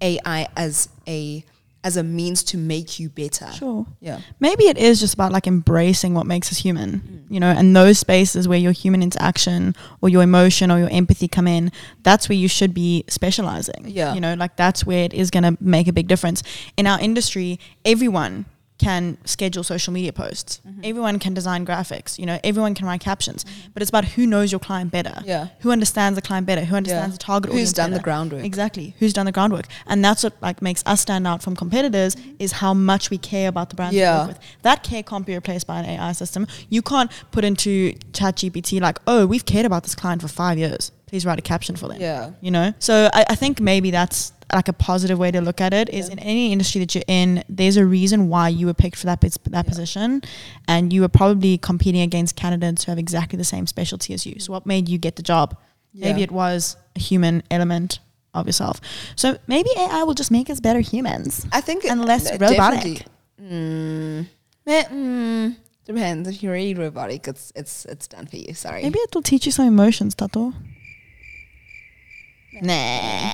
AI 0.00 0.48
as 0.56 0.88
a 1.06 1.44
as 1.84 1.96
a 1.96 2.02
means 2.02 2.42
to 2.42 2.58
make 2.58 2.98
you 2.98 3.08
better. 3.08 3.46
Sure. 3.52 3.86
Yeah. 4.00 4.20
Maybe 4.40 4.64
it 4.64 4.76
is 4.76 4.98
just 4.98 5.14
about 5.14 5.30
like 5.30 5.46
embracing 5.46 6.14
what 6.14 6.26
makes 6.26 6.50
us 6.50 6.58
human, 6.58 6.98
mm. 6.98 7.32
you 7.32 7.38
know, 7.38 7.46
and 7.46 7.76
those 7.76 8.00
spaces 8.00 8.48
where 8.48 8.58
your 8.58 8.72
human 8.72 9.04
interaction 9.04 9.72
or 10.00 10.08
your 10.08 10.24
emotion 10.24 10.72
or 10.72 10.80
your 10.80 10.88
empathy 10.90 11.28
come 11.28 11.46
in, 11.46 11.70
that's 12.02 12.28
where 12.28 12.36
you 12.36 12.48
should 12.48 12.74
be 12.74 13.04
specializing. 13.06 13.84
Yeah. 13.86 14.14
You 14.14 14.20
know, 14.20 14.34
like 14.34 14.56
that's 14.56 14.84
where 14.84 15.04
it 15.04 15.14
is 15.14 15.30
going 15.30 15.44
to 15.44 15.56
make 15.62 15.86
a 15.86 15.92
big 15.92 16.08
difference. 16.08 16.42
In 16.76 16.88
our 16.88 16.98
industry, 16.98 17.60
everyone 17.84 18.46
can 18.78 19.16
schedule 19.24 19.62
social 19.64 19.92
media 19.92 20.12
posts. 20.12 20.60
Mm-hmm. 20.66 20.80
Everyone 20.84 21.18
can 21.18 21.32
design 21.34 21.64
graphics, 21.64 22.18
you 22.18 22.26
know, 22.26 22.38
everyone 22.44 22.74
can 22.74 22.86
write 22.86 23.00
captions, 23.00 23.44
but 23.72 23.82
it's 23.82 23.88
about 23.88 24.04
who 24.04 24.26
knows 24.26 24.52
your 24.52 24.58
client 24.58 24.92
better. 24.92 25.14
Yeah. 25.24 25.48
Who 25.60 25.70
understands 25.70 26.16
the 26.16 26.22
client 26.22 26.46
better, 26.46 26.64
who 26.64 26.76
understands 26.76 27.14
the 27.16 27.18
target 27.18 27.50
Who's 27.52 27.54
audience 27.54 27.72
done 27.72 27.90
the 27.92 28.00
groundwork. 28.00 28.44
Exactly. 28.44 28.94
Who's 28.98 29.12
done 29.12 29.26
the 29.26 29.32
groundwork. 29.32 29.66
And 29.86 30.04
that's 30.04 30.22
what 30.24 30.34
like 30.42 30.60
makes 30.60 30.82
us 30.84 31.00
stand 31.00 31.26
out 31.26 31.42
from 31.42 31.56
competitors 31.56 32.16
is 32.38 32.52
how 32.52 32.74
much 32.74 33.08
we 33.10 33.18
care 33.18 33.48
about 33.48 33.70
the 33.70 33.76
brands 33.76 33.94
we 33.94 34.00
Yeah. 34.00 34.18
work 34.18 34.28
with. 34.28 34.38
That 34.62 34.82
care 34.82 35.02
can't 35.02 35.24
be 35.24 35.34
replaced 35.34 35.66
by 35.66 35.80
an 35.80 35.86
AI 35.86 36.12
system. 36.12 36.46
You 36.68 36.82
can't 36.82 37.10
put 37.30 37.44
into 37.44 37.92
ChatGPT 38.12 38.80
like, 38.80 38.98
oh, 39.06 39.26
we've 39.26 39.46
cared 39.46 39.66
about 39.66 39.84
this 39.84 39.94
client 39.94 40.20
for 40.22 40.28
five 40.28 40.58
years. 40.58 40.92
Please 41.06 41.24
write 41.24 41.38
a 41.38 41.42
caption 41.42 41.76
for 41.76 41.88
them. 41.88 42.00
Yeah. 42.00 42.32
You 42.40 42.50
know? 42.50 42.72
So 42.78 43.08
I, 43.12 43.24
I 43.30 43.34
think 43.36 43.60
maybe 43.60 43.90
that's 43.90 44.32
like 44.52 44.68
a 44.68 44.72
positive 44.72 45.18
way 45.18 45.30
to 45.30 45.40
look 45.40 45.60
at 45.60 45.72
it 45.72 45.88
is 45.88 46.06
Yeah. 46.08 46.12
in 46.14 46.18
any 46.20 46.52
industry 46.52 46.80
that 46.80 46.94
you're 46.94 47.04
in, 47.06 47.42
there's 47.48 47.76
a 47.76 47.84
reason 47.86 48.28
why 48.28 48.48
you 48.48 48.66
were 48.66 48.74
picked 48.74 48.96
for 48.96 49.06
that 49.06 49.20
that 49.20 49.38
Yeah. 49.52 49.62
position, 49.62 50.22
and 50.68 50.92
you 50.92 51.00
were 51.02 51.08
probably 51.08 51.58
competing 51.58 52.00
against 52.02 52.36
candidates 52.36 52.84
who 52.84 52.90
have 52.92 52.98
exactly 52.98 53.36
the 53.36 53.44
same 53.44 53.66
specialty 53.66 54.14
as 54.14 54.26
you. 54.26 54.38
So 54.40 54.52
what 54.52 54.66
made 54.66 54.88
you 54.88 54.98
get 54.98 55.16
the 55.16 55.22
job? 55.22 55.56
Maybe 55.94 56.22
it 56.22 56.30
was 56.30 56.76
a 56.94 57.00
human 57.00 57.42
element 57.50 58.00
of 58.34 58.46
yourself. 58.46 58.80
So 59.16 59.38
maybe 59.46 59.70
AI 59.78 60.02
will 60.02 60.14
just 60.14 60.30
make 60.30 60.50
us 60.50 60.60
better 60.60 60.80
humans. 60.80 61.46
I 61.52 61.60
think 61.62 61.84
And 61.84 62.04
less 62.04 62.30
it 62.30 62.40
robotic. 62.40 63.06
Mm, 63.40 64.26
mm, 64.66 65.56
depends. 65.86 66.28
If 66.28 66.42
you're 66.42 66.52
really 66.52 66.74
robotic, 66.74 67.26
it's 67.28 67.52
it's 67.56 67.84
it's 67.86 68.06
done 68.06 68.26
for 68.26 68.36
you. 68.36 68.54
Sorry. 68.54 68.82
Maybe 68.82 68.98
it'll 69.00 69.22
teach 69.22 69.46
you 69.46 69.52
some 69.52 69.66
emotions, 69.66 70.14
Tato. 70.14 70.52
Nah. 72.62 73.32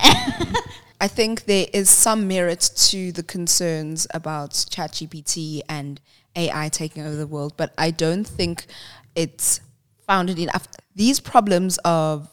I 1.00 1.08
think 1.08 1.46
there 1.46 1.66
is 1.72 1.90
some 1.90 2.28
merit 2.28 2.70
to 2.76 3.10
the 3.10 3.24
concerns 3.24 4.06
about 4.14 4.52
ChatGPT 4.52 5.60
and 5.68 6.00
AI 6.36 6.68
taking 6.68 7.04
over 7.04 7.16
the 7.16 7.26
world, 7.26 7.54
but 7.56 7.74
I 7.76 7.90
don't 7.90 8.24
think 8.24 8.66
it's 9.16 9.60
founded 10.06 10.38
enough. 10.38 10.68
These 10.94 11.18
problems 11.20 11.78
of 11.84 12.28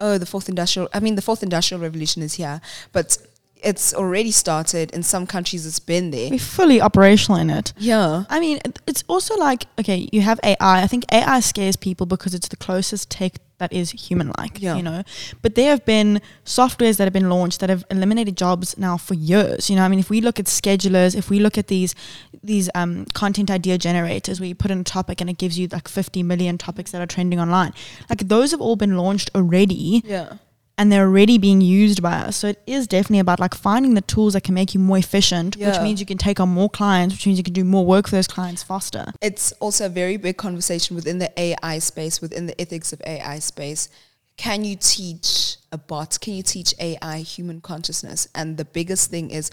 oh, 0.00 0.16
the 0.16 0.26
fourth 0.26 0.48
industrial 0.48 0.88
I 0.94 1.00
mean 1.00 1.16
the 1.16 1.22
fourth 1.22 1.42
industrial 1.42 1.82
revolution 1.82 2.22
is 2.22 2.34
here, 2.34 2.60
but 2.92 3.18
it's 3.56 3.92
already 3.92 4.30
started. 4.30 4.90
In 4.92 5.02
some 5.02 5.26
countries, 5.26 5.66
it's 5.66 5.80
been 5.80 6.10
there. 6.10 6.30
We're 6.30 6.38
fully 6.38 6.80
operational 6.80 7.40
in 7.40 7.50
it. 7.50 7.72
Yeah. 7.76 8.24
I 8.30 8.40
mean, 8.40 8.60
it's 8.86 9.04
also 9.08 9.36
like 9.36 9.66
okay, 9.78 10.08
you 10.12 10.22
have 10.22 10.40
AI. 10.42 10.56
I 10.82 10.86
think 10.86 11.04
AI 11.12 11.40
scares 11.40 11.76
people 11.76 12.06
because 12.06 12.34
it's 12.34 12.48
the 12.48 12.56
closest 12.56 13.10
tech 13.10 13.34
that 13.58 13.72
is 13.72 13.90
human-like. 13.90 14.60
Yeah. 14.60 14.76
You 14.76 14.82
know, 14.82 15.02
but 15.42 15.54
there 15.54 15.70
have 15.70 15.84
been 15.84 16.20
softwares 16.44 16.96
that 16.96 17.04
have 17.04 17.12
been 17.12 17.28
launched 17.28 17.60
that 17.60 17.70
have 17.70 17.84
eliminated 17.90 18.36
jobs 18.36 18.76
now 18.78 18.96
for 18.96 19.14
years. 19.14 19.68
You 19.68 19.76
know, 19.76 19.84
I 19.84 19.88
mean, 19.88 19.98
if 19.98 20.10
we 20.10 20.20
look 20.20 20.38
at 20.38 20.46
schedulers, 20.46 21.14
if 21.14 21.30
we 21.30 21.40
look 21.40 21.58
at 21.58 21.66
these 21.68 21.94
these 22.42 22.70
um, 22.74 23.04
content 23.14 23.50
idea 23.50 23.78
generators, 23.78 24.40
where 24.40 24.48
you 24.48 24.54
put 24.54 24.70
in 24.70 24.80
a 24.80 24.84
topic 24.84 25.20
and 25.20 25.28
it 25.28 25.38
gives 25.38 25.58
you 25.58 25.68
like 25.68 25.88
50 25.88 26.22
million 26.22 26.56
topics 26.56 26.92
that 26.92 27.02
are 27.02 27.06
trending 27.06 27.40
online, 27.40 27.72
like 28.08 28.28
those 28.28 28.52
have 28.52 28.60
all 28.60 28.76
been 28.76 28.96
launched 28.96 29.30
already 29.34 30.02
Yeah. 30.04 30.34
And 30.78 30.92
they're 30.92 31.04
already 31.04 31.36
being 31.38 31.60
used 31.60 32.00
by 32.00 32.12
us. 32.12 32.36
So 32.36 32.48
it 32.48 32.62
is 32.66 32.86
definitely 32.86 33.18
about 33.18 33.40
like 33.40 33.54
finding 33.54 33.94
the 33.94 34.00
tools 34.00 34.34
that 34.34 34.44
can 34.44 34.54
make 34.54 34.72
you 34.72 34.80
more 34.80 34.96
efficient, 34.96 35.56
which 35.56 35.80
means 35.80 35.98
you 35.98 36.06
can 36.06 36.18
take 36.18 36.38
on 36.38 36.48
more 36.48 36.70
clients, 36.70 37.14
which 37.14 37.26
means 37.26 37.36
you 37.36 37.44
can 37.44 37.52
do 37.52 37.64
more 37.64 37.84
work 37.84 38.06
for 38.06 38.14
those 38.14 38.28
clients 38.28 38.62
faster. 38.62 39.12
It's 39.20 39.50
also 39.52 39.86
a 39.86 39.88
very 39.88 40.16
big 40.16 40.36
conversation 40.36 40.94
within 40.94 41.18
the 41.18 41.30
AI 41.38 41.80
space, 41.80 42.20
within 42.20 42.46
the 42.46 42.58
ethics 42.60 42.92
of 42.92 43.02
AI 43.04 43.40
space. 43.40 43.88
Can 44.36 44.64
you 44.64 44.76
teach 44.76 45.56
a 45.72 45.78
bot? 45.78 46.20
Can 46.20 46.34
you 46.34 46.44
teach 46.44 46.72
AI 46.78 47.18
human 47.18 47.60
consciousness? 47.60 48.28
And 48.36 48.56
the 48.56 48.64
biggest 48.64 49.10
thing 49.10 49.32
is 49.32 49.50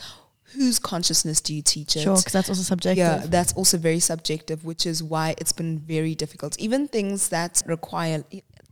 whose 0.53 0.77
consciousness 0.77 1.41
do 1.41 1.55
you 1.55 1.63
teach 1.63 1.95
it? 1.95 2.01
Sure, 2.01 2.15
because 2.15 2.33
that's 2.33 2.49
also 2.49 2.61
subjective. 2.61 2.97
Yeah, 2.97 3.25
that's 3.25 3.51
also 3.53 3.79
very 3.79 3.99
subjective, 3.99 4.63
which 4.63 4.85
is 4.85 5.01
why 5.01 5.33
it's 5.39 5.51
been 5.51 5.79
very 5.79 6.13
difficult. 6.13 6.57
Even 6.59 6.87
things 6.87 7.29
that 7.29 7.63
require 7.65 8.23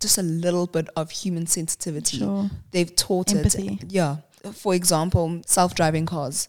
just 0.04 0.18
a 0.20 0.22
little 0.22 0.68
bit 0.68 0.88
of 0.96 1.10
human 1.10 1.48
sensitivity, 1.48 2.18
Sure. 2.20 2.50
they've 2.72 2.96
taught 2.96 3.34
Empathy. 3.34 3.80
it. 3.82 3.92
Yeah. 3.92 4.18
For 4.54 4.76
example, 4.76 5.42
self-driving 5.48 6.06
cars, 6.06 6.48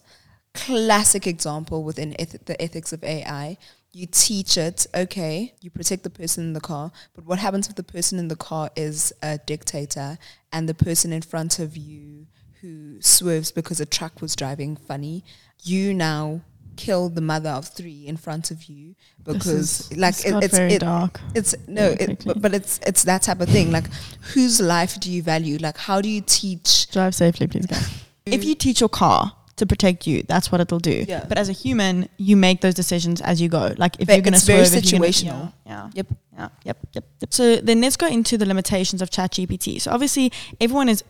classic 0.53 1.27
example 1.27 1.83
within 1.83 2.15
eth- 2.19 2.45
the 2.45 2.61
ethics 2.61 2.93
of 2.93 3.03
AI. 3.05 3.57
You 3.93 4.07
teach 4.11 4.57
it, 4.59 4.87
okay, 4.93 5.55
you 5.61 5.71
protect 5.71 6.03
the 6.03 6.11
person 6.11 6.43
in 6.45 6.53
the 6.53 6.61
car, 6.61 6.91
but 7.15 7.25
what 7.27 7.39
happens 7.39 7.69
if 7.69 7.77
the 7.77 7.85
person 7.85 8.19
in 8.19 8.27
the 8.29 8.35
car 8.37 8.71
is 8.75 9.13
a 9.23 9.39
dictator 9.39 10.19
and 10.53 10.69
the 10.69 10.75
person 10.75 11.13
in 11.13 11.23
front 11.23 11.59
of 11.61 11.77
you 11.77 12.27
who 12.61 13.01
swerves 13.01 13.53
because 13.53 13.79
a 13.81 13.87
truck 13.87 14.21
was 14.21 14.35
driving 14.35 14.75
funny, 14.75 15.25
you 15.63 15.95
now 15.95 16.41
kill 16.77 17.09
the 17.09 17.21
mother 17.21 17.51
of 17.51 17.69
three 17.69 18.07
in 18.07 18.17
front 18.17 18.51
of 18.51 18.65
you 18.65 18.95
because 19.25 19.47
is- 19.91 19.97
like 19.97 20.15
it, 20.25 20.35
it's 20.45 20.57
very 20.57 20.75
it, 20.75 20.81
dark. 20.81 21.21
it's 21.35 21.55
no, 21.69 21.91
Very 21.95 22.13
it, 22.13 22.25
but, 22.25 22.41
but 22.43 22.55
it's 22.55 22.79
it's 22.87 23.05
that 23.05 23.23
type 23.23 23.41
of 23.41 23.49
thing. 23.49 23.71
Like, 23.73 23.89
whose 24.35 24.61
life 24.61 24.99
do 25.01 25.11
you 25.11 25.23
value? 25.23 25.59
Like, 25.61 25.77
how 25.79 26.01
do 26.01 26.09
you 26.09 26.21
teach? 26.21 26.91
Drive 26.91 27.15
safely, 27.15 27.47
please, 27.47 27.67
guys. 27.67 28.03
if 28.27 28.45
you 28.45 28.55
teach 28.55 28.81
your 28.81 28.89
car 28.89 29.33
to 29.57 29.67
protect 29.67 30.07
you, 30.07 30.25
that's 30.25 30.51
what 30.51 30.61
it'll 30.61 30.81
do. 30.81 31.05
Yeah. 31.07 31.25
But 31.29 31.39
as 31.39 31.49
a 31.49 31.53
human, 31.53 32.09
you 32.17 32.37
make 32.37 32.61
those 32.61 32.75
decisions 32.75 33.21
as 33.21 33.41
you 33.41 33.49
go. 33.49 33.73
Like 33.79 33.95
if 34.01 34.09
But 34.09 34.15
you're 34.15 34.23
going 34.23 34.33
to 34.33 34.37
it's 34.39 34.45
very 34.47 34.65
swerve, 34.67 34.83
gonna- 34.83 35.07
situational. 35.07 35.53
yeah, 35.65 35.91
Yep. 35.95 36.07
yeah, 36.33 36.49
yep, 36.65 36.79
yep, 36.93 37.05
yep. 37.21 37.33
So 37.33 37.57
then 37.57 37.81
let's 37.81 37.97
go 37.97 38.09
into 38.09 38.37
the 38.37 38.47
limitations 38.47 39.01
of 39.01 39.11
ChatGPT. 39.11 39.81
So 39.81 39.93
obviously, 39.93 40.33
everyone 40.61 40.89
is 40.89 41.05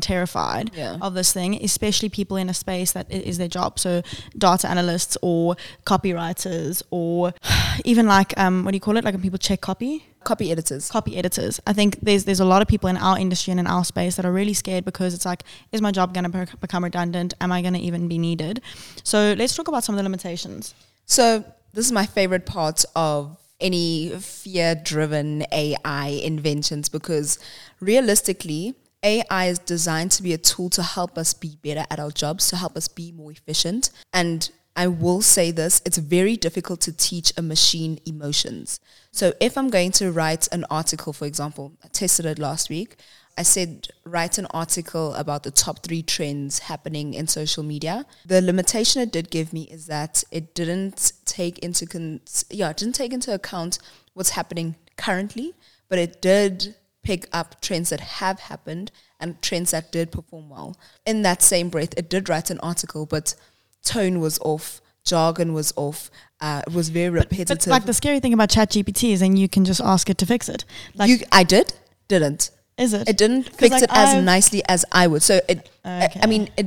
terrified 0.00 0.70
Yeah. 0.74 0.96
of 1.00 1.14
this 1.14 1.32
thing, 1.32 1.62
especially 1.64 2.08
people 2.08 2.36
in 2.36 2.48
a 2.48 2.54
space 2.54 2.92
that 2.92 3.10
is 3.10 3.38
their 3.38 3.48
job. 3.48 3.78
So 3.78 4.02
data 4.36 4.68
analysts 4.68 5.16
or 5.22 5.56
copywriters 5.86 6.82
or 6.90 7.32
even 7.84 8.06
like 8.06 8.38
um, 8.38 8.64
what 8.64 8.72
do 8.72 8.76
you 8.76 8.80
call 8.80 8.96
it? 8.96 9.04
Like 9.04 9.14
when 9.14 9.22
people 9.22 9.38
check 9.38 9.60
copy 9.60 10.04
Copy 10.24 10.50
editors. 10.52 10.90
copy 10.90 11.16
editors. 11.16 11.58
I 11.66 11.72
think 11.72 11.98
there's 12.02 12.24
there's 12.24 12.40
a 12.40 12.44
lot 12.44 12.60
of 12.60 12.68
people 12.68 12.90
in 12.90 12.96
our 12.98 13.18
industry 13.18 13.50
and 13.52 13.60
in 13.60 13.66
our 13.66 13.84
space 13.84 14.16
that 14.16 14.26
are 14.26 14.32
really 14.32 14.52
scared 14.52 14.84
because 14.84 15.14
it's 15.14 15.24
like, 15.24 15.42
is 15.72 15.80
my 15.80 15.90
job 15.92 16.12
going 16.12 16.30
to 16.30 16.46
become 16.60 16.84
redundant? 16.84 17.32
Am 17.40 17.50
I 17.50 17.62
going 17.62 17.74
to 17.74 17.80
even 17.80 18.08
be 18.08 18.18
needed? 18.18 18.60
So 19.04 19.34
let's 19.38 19.54
talk 19.56 19.68
about 19.68 19.84
some 19.84 19.94
of 19.94 19.96
the 19.98 20.02
limitations. 20.02 20.74
So 21.06 21.44
this 21.72 21.86
is 21.86 21.92
my 21.92 22.04
favorite 22.04 22.44
part 22.46 22.84
of 22.94 23.38
any 23.60 24.10
fear-driven 24.20 25.46
AI 25.50 26.08
inventions 26.22 26.88
because 26.88 27.38
realistically, 27.80 28.74
AI 29.02 29.46
is 29.46 29.58
designed 29.58 30.10
to 30.12 30.22
be 30.22 30.32
a 30.32 30.38
tool 30.38 30.70
to 30.70 30.82
help 30.82 31.16
us 31.16 31.34
be 31.34 31.56
better 31.62 31.84
at 31.90 32.00
our 32.00 32.10
jobs, 32.10 32.48
to 32.48 32.56
help 32.56 32.76
us 32.76 32.88
be 32.88 33.12
more 33.12 33.30
efficient. 33.30 33.90
And 34.12 34.50
I 34.74 34.86
will 34.86 35.22
say 35.22 35.50
this, 35.50 35.82
it's 35.84 35.98
very 35.98 36.36
difficult 36.36 36.80
to 36.82 36.92
teach 36.92 37.32
a 37.36 37.42
machine 37.42 37.98
emotions. 38.06 38.78
So 39.10 39.32
if 39.40 39.58
I'm 39.58 39.70
going 39.70 39.92
to 39.92 40.12
write 40.12 40.48
an 40.52 40.64
article, 40.70 41.12
for 41.12 41.26
example, 41.26 41.72
I 41.82 41.88
tested 41.88 42.26
it 42.26 42.38
last 42.38 42.70
week. 42.70 42.96
I 43.36 43.42
said, 43.42 43.88
write 44.04 44.38
an 44.38 44.46
article 44.50 45.14
about 45.14 45.44
the 45.44 45.52
top 45.52 45.84
three 45.84 46.02
trends 46.02 46.58
happening 46.60 47.14
in 47.14 47.28
social 47.28 47.62
media. 47.62 48.04
The 48.26 48.42
limitation 48.42 49.00
it 49.00 49.12
did 49.12 49.30
give 49.30 49.52
me 49.52 49.62
is 49.62 49.86
that 49.86 50.24
it 50.32 50.54
didn't 50.54 51.12
take 51.24 51.58
into 51.60 51.86
con- 51.86 52.20
yeah, 52.50 52.72
didn't 52.72 52.96
take 52.96 53.12
into 53.12 53.32
account 53.32 53.78
what's 54.14 54.30
happening 54.30 54.74
currently, 54.96 55.54
but 55.88 56.00
it 56.00 56.20
did 56.20 56.74
pick 57.08 57.26
up 57.32 57.58
trends 57.62 57.88
that 57.88 58.00
have 58.00 58.38
happened 58.38 58.92
and 59.18 59.40
trends 59.40 59.70
that 59.70 59.90
did 59.90 60.12
perform 60.12 60.50
well. 60.50 60.76
In 61.06 61.22
that 61.22 61.40
same 61.40 61.70
breath, 61.70 61.94
it 61.96 62.10
did 62.10 62.28
write 62.28 62.50
an 62.50 62.60
article, 62.60 63.06
but 63.06 63.34
tone 63.82 64.20
was 64.20 64.38
off, 64.40 64.82
jargon 65.04 65.54
was 65.54 65.72
off, 65.74 66.10
uh, 66.42 66.60
it 66.66 66.74
was 66.74 66.90
very 66.90 67.08
repetitive. 67.08 67.56
But 67.56 67.66
like 67.66 67.86
the 67.86 67.94
scary 67.94 68.20
thing 68.20 68.34
about 68.34 68.50
ChatGPT 68.50 69.12
is 69.14 69.20
then 69.20 69.38
you 69.38 69.48
can 69.48 69.64
just 69.64 69.80
ask 69.80 70.10
it 70.10 70.18
to 70.18 70.26
fix 70.26 70.50
it. 70.50 70.66
Like, 70.96 71.08
you, 71.08 71.16
I 71.32 71.44
did, 71.44 71.72
didn't. 72.08 72.50
is 72.76 72.92
it? 72.92 73.08
It 73.08 73.16
didn't 73.16 73.44
fix 73.54 73.70
like, 73.72 73.84
it 73.84 73.90
as 73.90 74.10
I've- 74.10 74.22
nicely 74.22 74.62
as 74.68 74.84
I 74.92 75.06
would. 75.06 75.22
So 75.22 75.40
it, 75.48 75.70
I, 75.86 76.10
I 76.22 76.26
mean, 76.26 76.50
it 76.58 76.66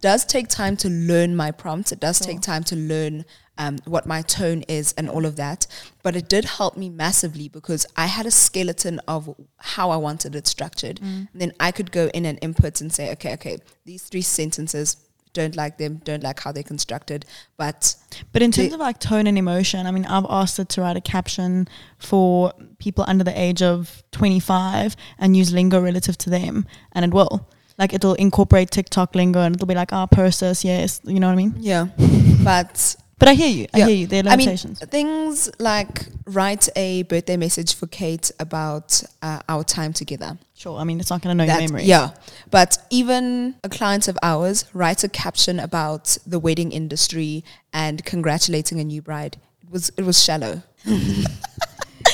does 0.00 0.24
take 0.24 0.48
time 0.48 0.76
to 0.78 0.88
learn 0.88 1.36
my 1.36 1.50
prompts. 1.50 1.92
It 1.92 2.00
does 2.00 2.18
take 2.18 2.40
time 2.40 2.64
to 2.64 2.76
learn 2.76 3.24
um, 3.58 3.78
what 3.84 4.06
my 4.06 4.22
tone 4.22 4.62
is 4.62 4.94
and 4.96 5.08
all 5.08 5.26
of 5.26 5.36
that. 5.36 5.66
But 6.02 6.16
it 6.16 6.28
did 6.28 6.44
help 6.46 6.76
me 6.76 6.88
massively 6.88 7.48
because 7.48 7.86
I 7.96 8.06
had 8.06 8.24
a 8.24 8.30
skeleton 8.30 9.00
of 9.06 9.34
how 9.58 9.90
I 9.90 9.96
wanted 9.96 10.34
it 10.34 10.46
structured. 10.46 11.00
Mm. 11.00 11.28
And 11.32 11.40
then 11.42 11.52
I 11.60 11.70
could 11.70 11.92
go 11.92 12.08
in 12.14 12.24
and 12.24 12.38
input 12.40 12.80
and 12.80 12.92
say, 12.92 13.12
okay, 13.12 13.34
okay, 13.34 13.58
these 13.84 14.04
three 14.04 14.22
sentences, 14.22 14.96
don't 15.32 15.54
like 15.54 15.78
them, 15.78 16.00
don't 16.04 16.22
like 16.22 16.40
how 16.40 16.52
they're 16.52 16.62
constructed. 16.62 17.24
But 17.56 17.94
But 18.32 18.42
in 18.42 18.50
terms 18.50 18.72
of 18.72 18.80
like 18.80 18.98
tone 18.98 19.26
and 19.26 19.38
emotion, 19.38 19.86
I 19.86 19.90
mean, 19.90 20.06
I've 20.06 20.26
asked 20.28 20.58
it 20.58 20.68
to 20.70 20.80
write 20.80 20.96
a 20.96 21.00
caption 21.00 21.68
for 21.98 22.52
people 22.78 23.04
under 23.06 23.24
the 23.24 23.38
age 23.38 23.62
of 23.62 24.02
25 24.12 24.96
and 25.18 25.36
use 25.36 25.52
lingo 25.52 25.80
relative 25.80 26.18
to 26.18 26.30
them, 26.30 26.66
and 26.92 27.04
it 27.04 27.12
will. 27.12 27.48
Like 27.80 27.94
it'll 27.94 28.14
incorporate 28.14 28.70
TikTok 28.70 29.14
lingo 29.14 29.40
and 29.40 29.56
it'll 29.56 29.66
be 29.66 29.74
like, 29.74 29.92
ah, 29.92 30.06
purses, 30.06 30.64
yes, 30.64 31.00
you 31.04 31.18
know 31.18 31.28
what 31.28 31.32
I 31.32 31.36
mean? 31.36 31.54
yeah, 31.58 31.86
but 32.44 32.94
But 33.18 33.28
I 33.30 33.34
hear 33.34 33.48
you. 33.48 33.66
I 33.74 33.78
Yeah. 33.78 33.86
hear 33.88 33.96
you. 33.96 34.06
There 34.06 34.22
are 34.26 34.28
I 34.30 34.36
mean, 34.36 34.56
things 34.56 35.50
like 35.58 36.06
write 36.26 36.68
a 36.76 37.02
birthday 37.04 37.36
message 37.38 37.74
for 37.74 37.86
Kate 37.86 38.30
about 38.38 39.02
uh, 39.22 39.40
our 39.48 39.64
time 39.64 39.92
together. 39.94 40.38
sure. 40.54 40.78
I 40.78 40.84
mean, 40.84 41.00
it's 41.00 41.10
not 41.10 41.20
going 41.22 41.32
to 41.36 41.38
know 41.38 41.44
your 41.50 41.54
That- 41.60 41.68
memory. 41.70 41.84
Yeah. 41.84 42.10
But 42.50 42.78
even 42.90 43.54
a 43.64 43.68
client 43.68 44.08
of 44.08 44.16
ours 44.22 44.64
writes 44.74 45.02
a 45.04 45.08
caption 45.08 45.58
about 45.58 46.16
the 46.26 46.38
wedding 46.38 46.72
industry 46.72 47.44
and 47.72 48.04
congratulating 48.04 48.78
a 48.80 48.84
new 48.84 49.00
bride. 49.02 49.36
It 49.64 49.70
was 49.70 49.90
it 49.96 50.04
was 50.04 50.22
shallow. 50.22 50.62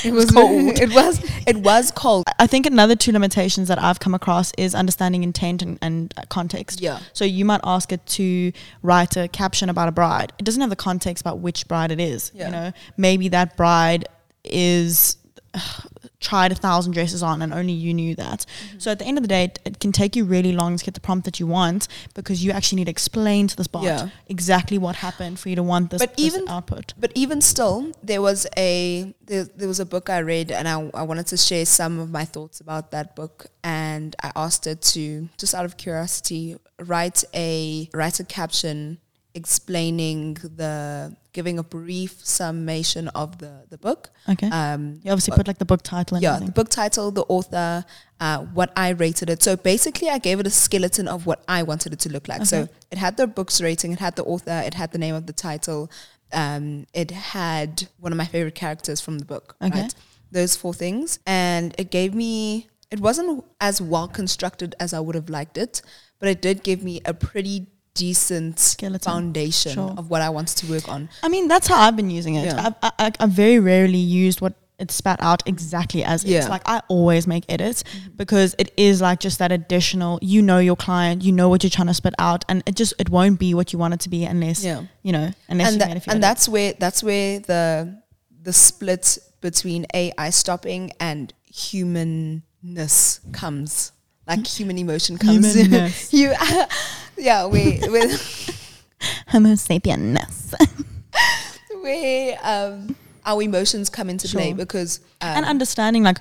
it 0.07 0.13
was 0.13 0.31
cold. 0.31 0.79
It 0.79 0.93
was 0.93 1.23
it 1.47 1.57
was 1.57 1.91
cold. 1.91 2.25
I 2.39 2.47
think 2.47 2.65
another 2.65 2.95
two 2.95 3.11
limitations 3.11 3.67
that 3.67 3.81
I've 3.81 3.99
come 3.99 4.13
across 4.13 4.51
is 4.57 4.75
understanding 4.75 5.23
intent 5.23 5.61
and, 5.61 5.77
and 5.81 6.13
context. 6.29 6.81
Yeah. 6.81 6.99
So 7.13 7.25
you 7.25 7.45
might 7.45 7.61
ask 7.63 7.91
it 7.91 8.05
to 8.05 8.51
write 8.81 9.17
a 9.17 9.27
caption 9.27 9.69
about 9.69 9.87
a 9.87 9.91
bride. 9.91 10.33
It 10.39 10.43
doesn't 10.43 10.61
have 10.61 10.69
the 10.69 10.75
context 10.75 11.21
about 11.21 11.39
which 11.39 11.67
bride 11.67 11.91
it 11.91 11.99
is. 11.99 12.31
Yeah. 12.33 12.45
You 12.45 12.51
know, 12.51 12.71
maybe 12.97 13.29
that 13.29 13.57
bride 13.57 14.07
is 14.43 15.17
tried 16.19 16.51
a 16.51 16.55
thousand 16.55 16.93
dresses 16.93 17.21
on 17.21 17.41
and 17.41 17.53
only 17.53 17.73
you 17.73 17.93
knew 17.93 18.15
that. 18.15 18.39
Mm-hmm. 18.39 18.79
So 18.79 18.91
at 18.91 18.99
the 18.99 19.05
end 19.05 19.17
of 19.17 19.23
the 19.23 19.27
day, 19.27 19.43
it, 19.45 19.59
it 19.65 19.79
can 19.79 19.91
take 19.91 20.15
you 20.15 20.25
really 20.25 20.51
long 20.51 20.75
to 20.77 20.83
get 20.83 20.93
the 20.95 20.99
prompt 20.99 21.25
that 21.25 21.39
you 21.39 21.45
want 21.47 21.87
because 22.15 22.43
you 22.43 22.51
actually 22.51 22.77
need 22.77 22.85
to 22.85 22.91
explain 22.91 23.47
to 23.47 23.55
this 23.55 23.67
bot 23.67 23.83
Yeah. 23.83 24.09
exactly 24.27 24.77
what 24.77 24.95
happened 24.97 25.39
for 25.39 25.49
you 25.49 25.55
to 25.55 25.63
want 25.63 25.91
this, 25.91 25.99
But 26.01 26.17
this 26.17 26.25
even- 26.25 26.47
output. 26.49 26.93
But 26.99 27.11
even 27.15 27.41
still, 27.41 27.91
there 28.01 28.21
was 28.21 28.47
a 28.57 29.13
there, 29.25 29.43
there 29.43 29.67
was 29.67 29.79
a 29.79 29.85
book 29.85 30.09
I 30.09 30.19
read, 30.19 30.51
and 30.51 30.67
I, 30.67 30.89
I 30.93 31.03
wanted 31.03 31.27
to 31.27 31.37
share 31.37 31.65
some 31.65 31.99
of 31.99 32.09
my 32.09 32.23
thoughts 32.25 32.61
about 32.61 32.91
that 32.91 33.15
book. 33.15 33.47
And 33.63 34.15
I 34.23 34.31
asked 34.35 34.65
it 34.67 34.81
to 34.93 35.27
just 35.37 35.53
out 35.53 35.65
of 35.65 35.75
curiosity 35.77 36.55
write 36.79 37.23
a 37.33 37.89
write 37.93 38.19
a 38.19 38.23
caption 38.23 38.99
explaining 39.33 40.33
the 40.33 41.15
giving 41.31 41.59
a 41.59 41.63
brief 41.63 42.25
summation 42.25 43.07
of 43.09 43.37
the 43.37 43.65
the 43.69 43.77
book. 43.77 44.09
Okay. 44.27 44.49
Um, 44.49 44.99
you 45.03 45.11
obviously 45.11 45.35
put 45.35 45.47
like 45.47 45.59
the 45.59 45.65
book 45.65 45.83
title 45.83 46.15
and 46.15 46.23
yeah, 46.23 46.39
the 46.39 46.51
book 46.51 46.69
title, 46.69 47.11
the 47.11 47.25
author, 47.29 47.85
uh, 48.19 48.39
what 48.39 48.71
I 48.75 48.89
rated 48.89 49.29
it. 49.29 49.43
So 49.43 49.55
basically, 49.55 50.09
I 50.09 50.17
gave 50.17 50.39
it 50.39 50.47
a 50.47 50.49
skeleton 50.49 51.07
of 51.07 51.25
what 51.25 51.43
I 51.47 51.63
wanted 51.63 51.93
it 51.93 51.99
to 51.99 52.09
look 52.09 52.27
like. 52.27 52.45
So 52.45 52.67
it 52.91 52.97
had 52.97 53.17
the 53.17 53.27
book's 53.27 53.61
rating, 53.61 53.91
it 53.91 53.99
had 53.99 54.15
the 54.15 54.23
author, 54.23 54.63
it 54.65 54.73
had 54.73 54.91
the 54.91 54.97
name 54.97 55.15
of 55.15 55.27
the 55.27 55.33
title, 55.33 55.91
um, 56.33 56.87
it 56.93 57.11
had 57.11 57.87
one 57.99 58.11
of 58.11 58.17
my 58.17 58.25
favorite 58.25 58.55
characters 58.55 58.99
from 58.99 59.19
the 59.19 59.25
book. 59.25 59.55
Okay. 59.61 59.81
Right? 59.81 59.95
Those 60.31 60.55
four 60.57 60.73
things, 60.73 61.19
and 61.25 61.73
it 61.77 61.91
gave 61.91 62.13
me. 62.13 62.67
It 62.89 63.01
wasn't 63.01 63.43
as 63.59 63.81
well 63.81 64.07
constructed 64.07 64.73
as 64.79 64.93
I 64.93 65.01
would 65.01 65.15
have 65.15 65.29
liked 65.29 65.57
it, 65.57 65.81
but 66.19 66.29
it 66.29 66.41
did 66.41 66.63
give 66.63 66.83
me 66.83 67.01
a 67.05 67.13
pretty 67.13 67.67
decent 67.97 68.59
Skeleton. 68.59 69.11
foundation 69.11 69.73
Sure. 69.73 69.93
of 69.97 70.09
what 70.09 70.21
I 70.21 70.29
wanted 70.29 70.57
to 70.57 70.65
work 70.67 70.87
on. 70.87 71.09
I 71.23 71.27
mean, 71.29 71.47
that's 71.47 71.67
how 71.67 71.79
I've 71.81 71.95
been 71.95 72.09
using 72.09 72.35
it. 72.35 72.45
Yeah. 72.45 72.71
I've, 72.81 72.93
I, 72.99 73.11
I've 73.19 73.31
very 73.31 73.59
rarely 73.59 73.97
used 73.97 74.41
what 74.41 74.53
it 74.79 74.91
spat 74.91 75.19
out 75.23 75.41
exactly 75.47 76.03
as 76.03 76.23
Yeah. 76.23 76.37
it's 76.37 76.49
like 76.49 76.61
I 76.67 76.81
always 76.87 77.25
make 77.25 77.45
edits 77.49 77.81
mm-hmm. 77.83 78.15
because 78.15 78.53
it 78.59 78.71
is 78.77 79.01
like 79.01 79.19
just 79.19 79.39
that 79.39 79.51
additional 79.51 80.19
you 80.21 80.43
know 80.43 80.59
your 80.59 80.75
client 80.75 81.23
you 81.23 81.31
know 81.31 81.49
what 81.49 81.63
you're 81.63 81.71
trying 81.71 81.87
to 81.87 81.95
spit 81.95 82.13
out 82.19 82.45
and 82.47 82.61
it 82.67 82.75
just 82.75 82.93
it 82.99 83.09
won't 83.09 83.39
be 83.39 83.55
what 83.55 83.73
you 83.73 83.79
want 83.79 83.95
it 83.95 84.01
to 84.01 84.09
be 84.09 84.23
unless 84.23 84.63
Yeah. 84.63 84.83
you 85.01 85.13
know 85.13 85.31
unless 85.49 85.67
and 85.67 85.73
you 85.73 85.79
that, 85.79 85.87
made 85.87 85.97
a 85.97 85.99
few 86.01 86.11
and 86.11 86.23
edits. 86.23 86.27
that's 86.27 86.49
where 86.49 86.73
that's 86.77 87.01
where 87.01 87.39
the 87.39 87.97
the 88.43 88.53
split 88.53 89.17
between 89.41 89.87
AI 89.95 90.29
stopping 90.29 90.91
and 90.99 91.33
humanness 91.45 93.19
comes. 93.31 93.91
Like 94.27 94.39
hmm? 94.39 94.43
human 94.45 94.77
emotion 94.77 95.17
comes. 95.17 95.55
You, 96.11 96.33
yeah, 97.17 97.45
we 97.47 97.79
with 97.89 98.11
Homo 99.27 99.55
sapiens 99.55 100.53
where 101.81 102.37
um, 102.43 102.95
our 103.25 103.41
emotions 103.41 103.89
come 103.89 104.09
into 104.09 104.27
play 104.27 104.53
because 104.53 104.99
um, 105.21 105.37
and 105.37 105.45
understanding 105.45 106.03
like 106.03 106.19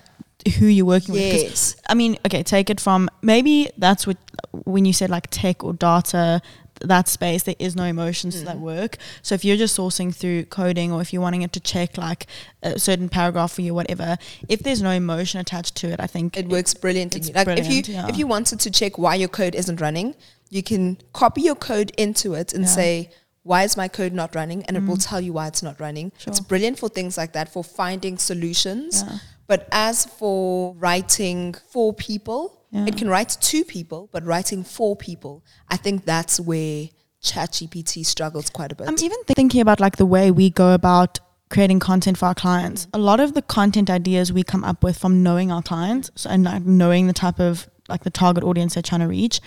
who 0.58 0.66
you're 0.66 0.86
working 0.86 1.14
with. 1.14 1.22
yes, 1.22 1.76
I 1.88 1.94
mean 1.94 2.18
okay 2.26 2.42
take 2.42 2.70
it 2.70 2.80
from 2.80 3.08
maybe 3.22 3.70
that's 3.78 4.06
what 4.06 4.16
when 4.52 4.84
you 4.84 4.92
said 4.92 5.10
like 5.10 5.28
tech 5.30 5.64
or 5.64 5.72
data 5.72 6.40
that 6.82 7.08
space 7.08 7.44
there 7.44 7.54
is 7.58 7.74
no 7.74 7.84
emotions 7.84 8.34
to 8.36 8.42
Mm. 8.42 8.44
that 8.44 8.58
work 8.58 8.98
so 9.22 9.34
if 9.34 9.44
you're 9.46 9.56
just 9.56 9.76
sourcing 9.76 10.14
through 10.14 10.44
coding 10.44 10.92
or 10.92 11.00
if 11.00 11.10
you're 11.10 11.22
wanting 11.22 11.40
it 11.42 11.52
to 11.54 11.60
check 11.60 11.96
like 11.96 12.26
a 12.62 12.78
certain 12.78 13.08
paragraph 13.08 13.50
for 13.52 13.62
you 13.62 13.72
whatever 13.72 14.18
if 14.48 14.60
there's 14.60 14.82
no 14.82 14.90
emotion 14.90 15.40
attached 15.40 15.74
to 15.76 15.88
it 15.88 15.98
i 16.00 16.06
think 16.06 16.36
it 16.36 16.48
works 16.48 16.74
brilliantly. 16.74 17.20
It's 17.20 17.30
Like 17.34 17.48
if 17.58 17.68
you 17.70 17.82
yeah. 17.86 18.08
if 18.08 18.18
you 18.18 18.26
wanted 18.26 18.60
to 18.60 18.70
check 18.70 18.98
why 18.98 19.14
your 19.14 19.28
code 19.30 19.54
isn't 19.54 19.80
running, 19.80 20.14
you 20.50 20.62
can 20.62 20.98
copy 21.12 21.42
your 21.42 21.54
code 21.54 21.92
into 21.96 22.34
it 22.34 22.52
and 22.52 22.64
Yeah. 22.64 22.70
say, 22.70 23.10
"Why 23.42 23.62
is 23.64 23.76
my 23.76 23.88
code 23.88 24.12
not 24.12 24.34
running?" 24.34 24.62
And 24.64 24.76
it 24.76 24.84
will 24.84 24.96
mm. 24.96 25.06
tell 25.08 25.20
you 25.20 25.32
why 25.32 25.46
it's 25.48 25.62
not 25.62 25.80
running. 25.80 26.12
It's 26.26 26.40
brilliant 26.40 26.78
for 26.78 26.88
things 26.88 27.16
like 27.16 27.32
that 27.32 27.52
for 27.52 27.62
finding 27.64 28.18
solutions. 28.18 29.04
Yeah. 29.06 29.18
But 29.46 29.68
as 29.70 30.04
for 30.04 30.74
writing 30.74 31.54
for 31.70 31.92
people, 31.92 32.52
Yeah. 32.70 32.86
it 32.86 32.96
can 32.96 33.08
write 33.08 33.36
to 33.40 33.64
people, 33.64 34.08
but 34.12 34.24
writing 34.24 34.64
for 34.64 34.96
people, 34.96 35.44
I 35.68 35.76
think 35.76 36.04
that's 36.04 36.40
where 36.40 36.88
ChatGPT 37.22 38.04
struggles 38.04 38.50
quite 38.50 38.72
a 38.72 38.74
bit. 38.74 38.88
I'm 38.88 38.96
even 39.00 39.18
thinking 39.26 39.60
about 39.60 39.80
like 39.80 39.96
the 39.96 40.06
way 40.06 40.30
we 40.30 40.50
go 40.50 40.72
about 40.74 41.18
creating 41.48 41.78
content 41.78 42.18
for 42.18 42.26
our 42.26 42.34
clients. 42.34 42.86
Mm. 42.86 42.90
A 42.94 42.98
lot 42.98 43.20
of 43.20 43.34
the 43.34 43.42
content 43.42 43.88
ideas 43.88 44.32
we 44.32 44.42
come 44.42 44.64
up 44.64 44.82
with 44.82 44.98
from 44.98 45.22
knowing 45.22 45.52
our 45.52 45.62
clients 45.62 46.10
so, 46.16 46.28
and 46.30 46.44
like 46.44 46.64
knowing 46.64 47.06
the 47.06 47.12
type 47.12 47.38
of 47.38 47.68
like 47.88 48.04
the 48.04 48.10
target 48.10 48.44
audience 48.44 48.74
they're 48.74 48.82
trying 48.82 49.00
to 49.00 49.08
reach. 49.08 49.40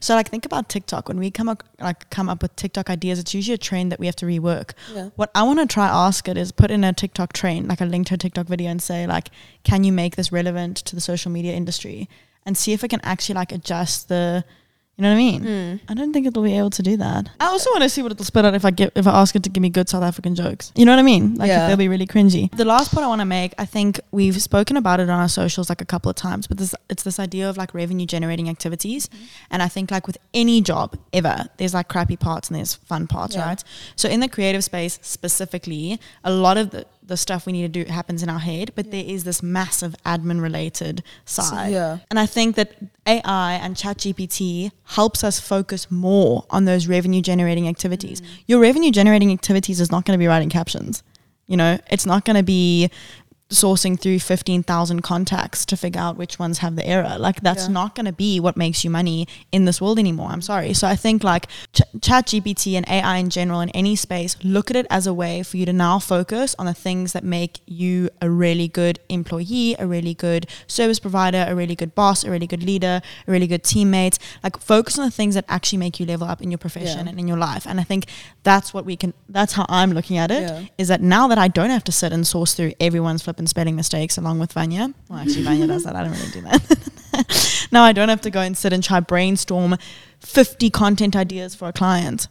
So 0.00 0.14
like 0.14 0.28
think 0.28 0.44
about 0.44 0.68
TikTok. 0.68 1.08
When 1.08 1.18
we 1.18 1.30
come 1.30 1.48
up 1.48 1.62
like 1.80 2.10
come 2.10 2.28
up 2.28 2.42
with 2.42 2.54
TikTok 2.56 2.90
ideas, 2.90 3.18
it's 3.18 3.34
usually 3.34 3.54
a 3.54 3.58
trend 3.58 3.92
that 3.92 4.00
we 4.00 4.06
have 4.06 4.16
to 4.16 4.26
rework. 4.26 4.72
Yeah. 4.92 5.10
What 5.16 5.30
I 5.34 5.42
want 5.42 5.60
to 5.60 5.66
try 5.66 5.86
ask 5.86 6.28
it 6.28 6.36
is 6.36 6.52
put 6.52 6.70
in 6.70 6.84
a 6.84 6.92
TikTok 6.92 7.32
train, 7.32 7.68
like 7.68 7.80
a 7.80 7.84
link 7.84 8.08
to 8.08 8.14
a 8.14 8.18
TikTok 8.18 8.46
video 8.46 8.70
and 8.70 8.82
say 8.82 9.06
like, 9.06 9.28
can 9.62 9.84
you 9.84 9.92
make 9.92 10.16
this 10.16 10.32
relevant 10.32 10.76
to 10.78 10.94
the 10.94 11.00
social 11.00 11.30
media 11.30 11.52
industry? 11.54 12.08
And 12.46 12.56
see 12.56 12.72
if 12.72 12.84
it 12.84 12.88
can 12.88 13.00
actually 13.02 13.36
like 13.36 13.52
adjust 13.52 14.08
the 14.08 14.44
you 14.96 15.02
know 15.02 15.08
what 15.08 15.14
I 15.14 15.18
mean? 15.18 15.42
Hmm. 15.42 15.76
I 15.90 15.94
don't 15.94 16.12
think 16.12 16.26
it'll 16.26 16.42
be 16.42 16.56
able 16.56 16.70
to 16.70 16.82
do 16.82 16.96
that. 16.98 17.28
I 17.40 17.46
also 17.46 17.70
want 17.70 17.82
to 17.82 17.88
see 17.88 18.00
what 18.02 18.12
it'll 18.12 18.24
spit 18.24 18.44
out 18.44 18.54
if 18.54 18.64
I 18.64 18.70
get 18.70 18.92
if 18.94 19.06
I 19.06 19.20
ask 19.20 19.34
it 19.34 19.42
to 19.42 19.50
give 19.50 19.60
me 19.60 19.68
good 19.70 19.88
South 19.88 20.02
African 20.04 20.34
jokes. 20.34 20.72
You 20.76 20.84
know 20.84 20.92
what 20.92 20.98
I 21.00 21.02
mean? 21.02 21.34
Like 21.34 21.48
if 21.50 21.56
Yeah. 21.56 21.66
they'll 21.66 21.76
be 21.76 21.88
really 21.88 22.06
cringy. 22.06 22.50
The 22.56 22.64
last 22.64 22.92
point 22.92 23.04
I 23.04 23.08
want 23.08 23.20
to 23.20 23.24
make, 23.24 23.54
I 23.58 23.64
think 23.64 23.98
we've 24.12 24.40
spoken 24.40 24.76
about 24.76 25.00
it 25.00 25.10
on 25.10 25.18
our 25.20 25.28
socials 25.28 25.68
like 25.68 25.80
a 25.80 25.84
couple 25.84 26.10
of 26.10 26.16
times, 26.16 26.46
but 26.46 26.58
this 26.58 26.74
it's 26.88 27.02
this 27.02 27.18
idea 27.18 27.48
of 27.50 27.56
like 27.56 27.74
revenue 27.74 28.06
generating 28.06 28.48
activities. 28.48 29.08
And 29.50 29.62
I 29.62 29.68
think 29.68 29.90
like 29.90 30.06
with 30.06 30.18
any 30.32 30.60
job 30.60 30.96
ever, 31.12 31.48
there's 31.56 31.74
like 31.74 31.88
crappy 31.88 32.16
parts 32.16 32.48
and 32.48 32.56
there's 32.56 32.74
fun 32.74 33.06
parts, 33.06 33.34
Yeah. 33.34 33.46
right? 33.46 33.64
So 33.96 34.08
in 34.08 34.20
the 34.20 34.28
creative 34.28 34.62
space 34.62 34.98
specifically, 35.02 35.98
a 36.22 36.30
lot 36.32 36.56
of 36.56 36.70
the 36.70 36.86
the 37.06 37.16
stuff 37.16 37.46
we 37.46 37.52
need 37.52 37.72
to 37.72 37.84
do 37.84 37.90
happens 37.90 38.22
in 38.22 38.28
our 38.28 38.38
head, 38.38 38.72
but 38.74 38.90
there 38.90 39.04
is 39.04 39.24
this 39.24 39.42
massive 39.42 39.94
admin 40.06 40.40
related 40.40 41.02
side. 41.24 41.72
yeah. 41.72 41.98
And 42.10 42.18
I 42.18 42.26
think 42.26 42.56
that 42.56 42.72
AI 43.06 43.54
and 43.54 43.76
ChatGPT 43.76 44.70
helps 44.84 45.22
us 45.22 45.38
focus 45.38 45.90
more 45.90 46.46
on 46.50 46.64
those 46.64 46.86
revenue 46.86 47.20
generating 47.20 47.68
activities. 47.68 48.20
Mm. 48.20 48.26
Your 48.46 48.60
revenue 48.60 48.90
generating 48.90 49.32
activities 49.32 49.80
is 49.80 49.90
not 49.90 50.04
going 50.04 50.18
to 50.18 50.22
be 50.22 50.26
writing 50.26 50.48
captions. 50.48 51.02
You 51.46 51.58
know, 51.58 51.78
it's 51.90 52.06
not 52.06 52.24
going 52.24 52.36
to 52.36 52.42
be 52.42 52.90
sourcing 53.54 53.98
through 53.98 54.18
15,000 54.20 55.00
contacts 55.02 55.64
to 55.66 55.76
figure 55.76 56.00
out 56.00 56.16
which 56.16 56.38
ones 56.38 56.58
have 56.58 56.76
the 56.76 56.86
error. 56.86 57.16
Like 57.18 57.40
that's 57.40 57.64
Yeah. 57.64 57.72
not 57.72 57.94
going 57.94 58.06
to 58.06 58.12
be 58.12 58.40
what 58.40 58.56
makes 58.56 58.84
you 58.84 58.90
money 58.90 59.26
in 59.52 59.64
this 59.64 59.80
world 59.80 59.98
anymore. 59.98 60.28
I'm 60.30 60.42
sorry. 60.42 60.74
So 60.74 60.86
I 60.88 60.96
think 60.96 61.24
like 61.24 61.46
Ch- 61.72 61.82
ChatGPT 61.98 62.74
and 62.74 62.86
AI 62.88 63.16
in 63.18 63.30
general 63.30 63.60
in 63.60 63.70
any 63.70 63.96
space, 63.96 64.36
look 64.42 64.70
at 64.70 64.76
it 64.76 64.86
as 64.90 65.06
a 65.06 65.14
way 65.14 65.42
for 65.42 65.56
you 65.56 65.66
to 65.66 65.72
now 65.72 65.98
focus 65.98 66.54
on 66.58 66.66
the 66.66 66.74
things 66.74 67.12
that 67.12 67.24
make 67.24 67.60
you 67.66 68.10
a 68.20 68.28
really 68.30 68.68
good 68.68 68.98
employee, 69.08 69.76
a 69.78 69.86
really 69.86 70.14
good 70.14 70.46
service 70.66 70.98
provider, 70.98 71.44
a 71.48 71.54
really 71.54 71.74
good 71.74 71.94
boss, 71.94 72.24
a 72.24 72.30
really 72.30 72.46
good 72.46 72.62
leader, 72.62 73.00
a 73.26 73.30
really 73.30 73.46
good 73.46 73.62
teammate. 73.62 74.18
Like 74.42 74.58
focus 74.58 74.98
on 74.98 75.04
the 75.04 75.10
things 75.10 75.34
that 75.34 75.44
actually 75.48 75.78
make 75.78 75.98
you 76.00 76.06
level 76.06 76.28
up 76.28 76.42
in 76.42 76.50
your 76.50 76.58
profession 76.58 77.04
Yeah. 77.06 77.10
and 77.10 77.18
in 77.20 77.28
your 77.28 77.38
life. 77.38 77.66
And 77.66 77.80
I 77.80 77.84
think 77.84 78.06
that's 78.42 78.74
what 78.74 78.84
we 78.84 78.96
can 78.96 79.14
that's 79.28 79.54
how 79.54 79.66
I'm 79.68 79.92
looking 79.92 80.18
at 80.18 80.30
it. 80.30 80.42
Yeah. 80.42 80.62
Is 80.78 80.88
that 80.88 81.00
now 81.00 81.28
that 81.28 81.38
I 81.38 81.48
don't 81.48 81.70
have 81.70 81.84
to 81.84 81.92
sit 81.92 82.12
and 82.12 82.26
source 82.26 82.54
through 82.54 82.72
everyone's 82.80 83.22
flipping 83.22 83.43
spelling 83.48 83.76
mistakes 83.76 84.16
along 84.18 84.38
with 84.38 84.52
Vanya. 84.52 84.92
Well, 85.08 85.18
actually, 85.20 85.42
Vanya 85.44 85.66
does 85.66 85.84
that. 85.84 85.96
I 85.96 86.02
don't 86.04 86.12
really 86.12 86.30
do 86.30 86.40
that. 86.42 87.68
now 87.72 87.82
I 87.84 87.92
don't 87.92 88.08
have 88.08 88.20
to 88.22 88.30
go 88.30 88.40
and 88.40 88.56
sit 88.56 88.72
and 88.72 88.82
try 88.82 89.00
brainstorm 89.00 89.76
50 90.20 90.70
content 90.70 91.14
ideas 91.16 91.54
for 91.54 91.68
a 91.68 91.72
client. 91.72 92.28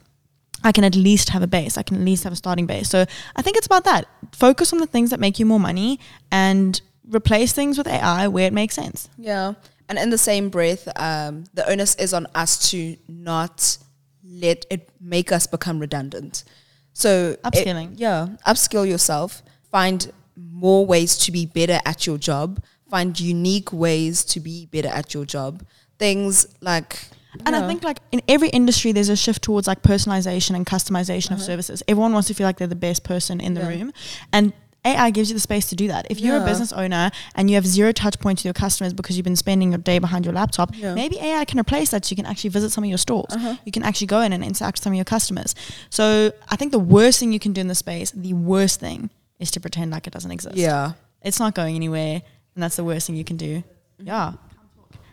I 0.63 0.71
can 0.71 0.83
at 0.83 0.95
least 0.95 1.29
have 1.29 1.41
a 1.43 1.47
base. 1.47 1.77
I 1.77 1.83
can 1.83 1.97
at 1.97 2.03
least 2.03 2.23
have 2.23 2.33
a 2.33 2.37
starting 2.37 2.65
base. 2.65 2.89
So 2.89 3.05
I 3.35 3.41
think 3.41 3.57
it's 3.57 3.65
about 3.67 3.83
that. 3.83 4.07
Focus 4.31 4.71
on 4.71 4.79
the 4.79 4.87
things 4.87 5.09
that 5.09 5.19
make 5.19 5.37
you 5.39 5.45
more 5.45 5.59
money 5.59 5.99
and 6.31 6.79
replace 7.07 7.51
things 7.51 7.77
with 7.77 7.87
AI 7.87 8.27
where 8.29 8.47
it 8.47 8.53
makes 8.53 8.75
sense. 8.75 9.09
Yeah. 9.17 9.53
And 9.89 9.99
in 9.99 10.09
the 10.09 10.17
same 10.17 10.49
breath, 10.49 10.87
um, 10.95 11.43
the 11.53 11.69
onus 11.69 11.95
is 11.95 12.13
on 12.13 12.27
us 12.33 12.71
to 12.71 12.95
not 13.09 13.77
let 14.25 14.65
it 14.69 14.89
make 15.01 15.31
us 15.33 15.45
become 15.47 15.79
redundant. 15.79 16.45
So 16.93 17.31
it- 17.31 17.43
Upskilling. 17.43 17.95
yeah, 17.97 18.29
upskill 18.47 18.87
yourself. 18.87 19.43
Find 19.69 20.11
more 20.35 20.85
ways 20.85 21.17
to 21.19 21.31
be 21.31 21.45
better 21.45 21.79
at 21.85 22.05
your 22.07 22.17
job. 22.17 22.61
Find 22.89 23.19
unique 23.19 23.73
ways 23.73 24.23
to 24.25 24.39
be 24.39 24.67
better 24.67 24.87
at 24.89 25.13
your 25.13 25.25
job. 25.25 25.63
Things 25.99 26.45
like 26.61 26.99
And 27.45 27.55
I 27.55 27.67
think 27.67 27.83
like 27.83 27.97
in 28.11 28.21
every 28.27 28.49
industry, 28.49 28.91
there's 28.91 29.09
a 29.09 29.15
shift 29.15 29.41
towards 29.41 29.67
like 29.67 29.81
personalization 29.81 30.55
and 30.55 30.65
customization 30.65 31.31
of 31.31 31.41
services. 31.41 31.81
Everyone 31.87 32.13
wants 32.13 32.27
to 32.27 32.33
feel 32.35 32.45
like 32.45 32.57
they're 32.57 32.67
the 32.67 32.75
best 32.75 33.03
person 33.03 33.39
in 33.39 33.55
the 33.55 33.61
Yeah. 33.61 33.67
room, 33.69 33.93
and 34.31 34.53
AI 34.85 35.11
gives 35.11 35.29
you 35.29 35.33
the 35.33 35.39
space 35.39 35.65
to 35.69 35.75
do 35.75 35.87
that. 35.87 36.05
If 36.11 36.19
you're 36.19 36.35
a 36.41 36.45
business 36.45 36.73
owner 36.73 37.09
and 37.35 37.49
you 37.49 37.55
have 37.55 37.65
zero 37.65 37.91
touch 37.93 38.19
points 38.19 38.41
with 38.41 38.45
your 38.45 38.53
customers 38.53 38.91
because 38.93 39.15
you've 39.15 39.23
been 39.23 39.37
spending 39.37 39.71
your 39.71 39.77
day 39.79 39.97
behind 39.97 40.25
your 40.25 40.33
laptop, 40.33 40.75
Yeah. 40.75 40.93
maybe 40.93 41.17
AI 41.19 41.45
can 41.45 41.57
replace 41.57 41.89
that 41.91 42.03
so 42.05 42.09
you 42.11 42.17
can 42.17 42.25
actually 42.25 42.49
visit 42.49 42.71
some 42.71 42.83
of 42.83 42.89
your 42.89 42.97
stores. 42.97 43.33
Uh-huh. 43.33 43.55
You 43.65 43.71
can 43.71 43.81
actually 43.81 44.07
go 44.07 44.19
in 44.21 44.33
and 44.33 44.43
interact 44.43 44.77
with 44.77 44.83
some 44.83 44.91
of 44.93 44.97
your 44.97 45.05
customers. 45.05 45.55
So 45.89 46.33
I 46.49 46.57
think 46.57 46.71
the 46.73 46.79
worst 46.79 47.19
thing 47.21 47.31
you 47.31 47.39
can 47.39 47.53
do 47.53 47.61
in 47.61 47.67
the 47.69 47.75
space, 47.75 48.11
the 48.11 48.33
worst 48.33 48.81
thing, 48.81 49.09
is 49.39 49.51
to 49.51 49.59
pretend 49.59 49.91
like 49.91 50.07
it 50.07 50.13
doesn't 50.13 50.31
exist. 50.31 50.55
yeah, 50.55 50.93
It's 51.21 51.39
not 51.39 51.55
going 51.55 51.75
anywhere, 51.75 52.21
and 52.55 52.63
that's 52.63 52.75
the 52.75 52.83
worst 52.83 53.07
thing 53.07 53.15
you 53.15 53.23
can 53.23 53.37
do. 53.37 53.63
Yeah. 53.99 54.33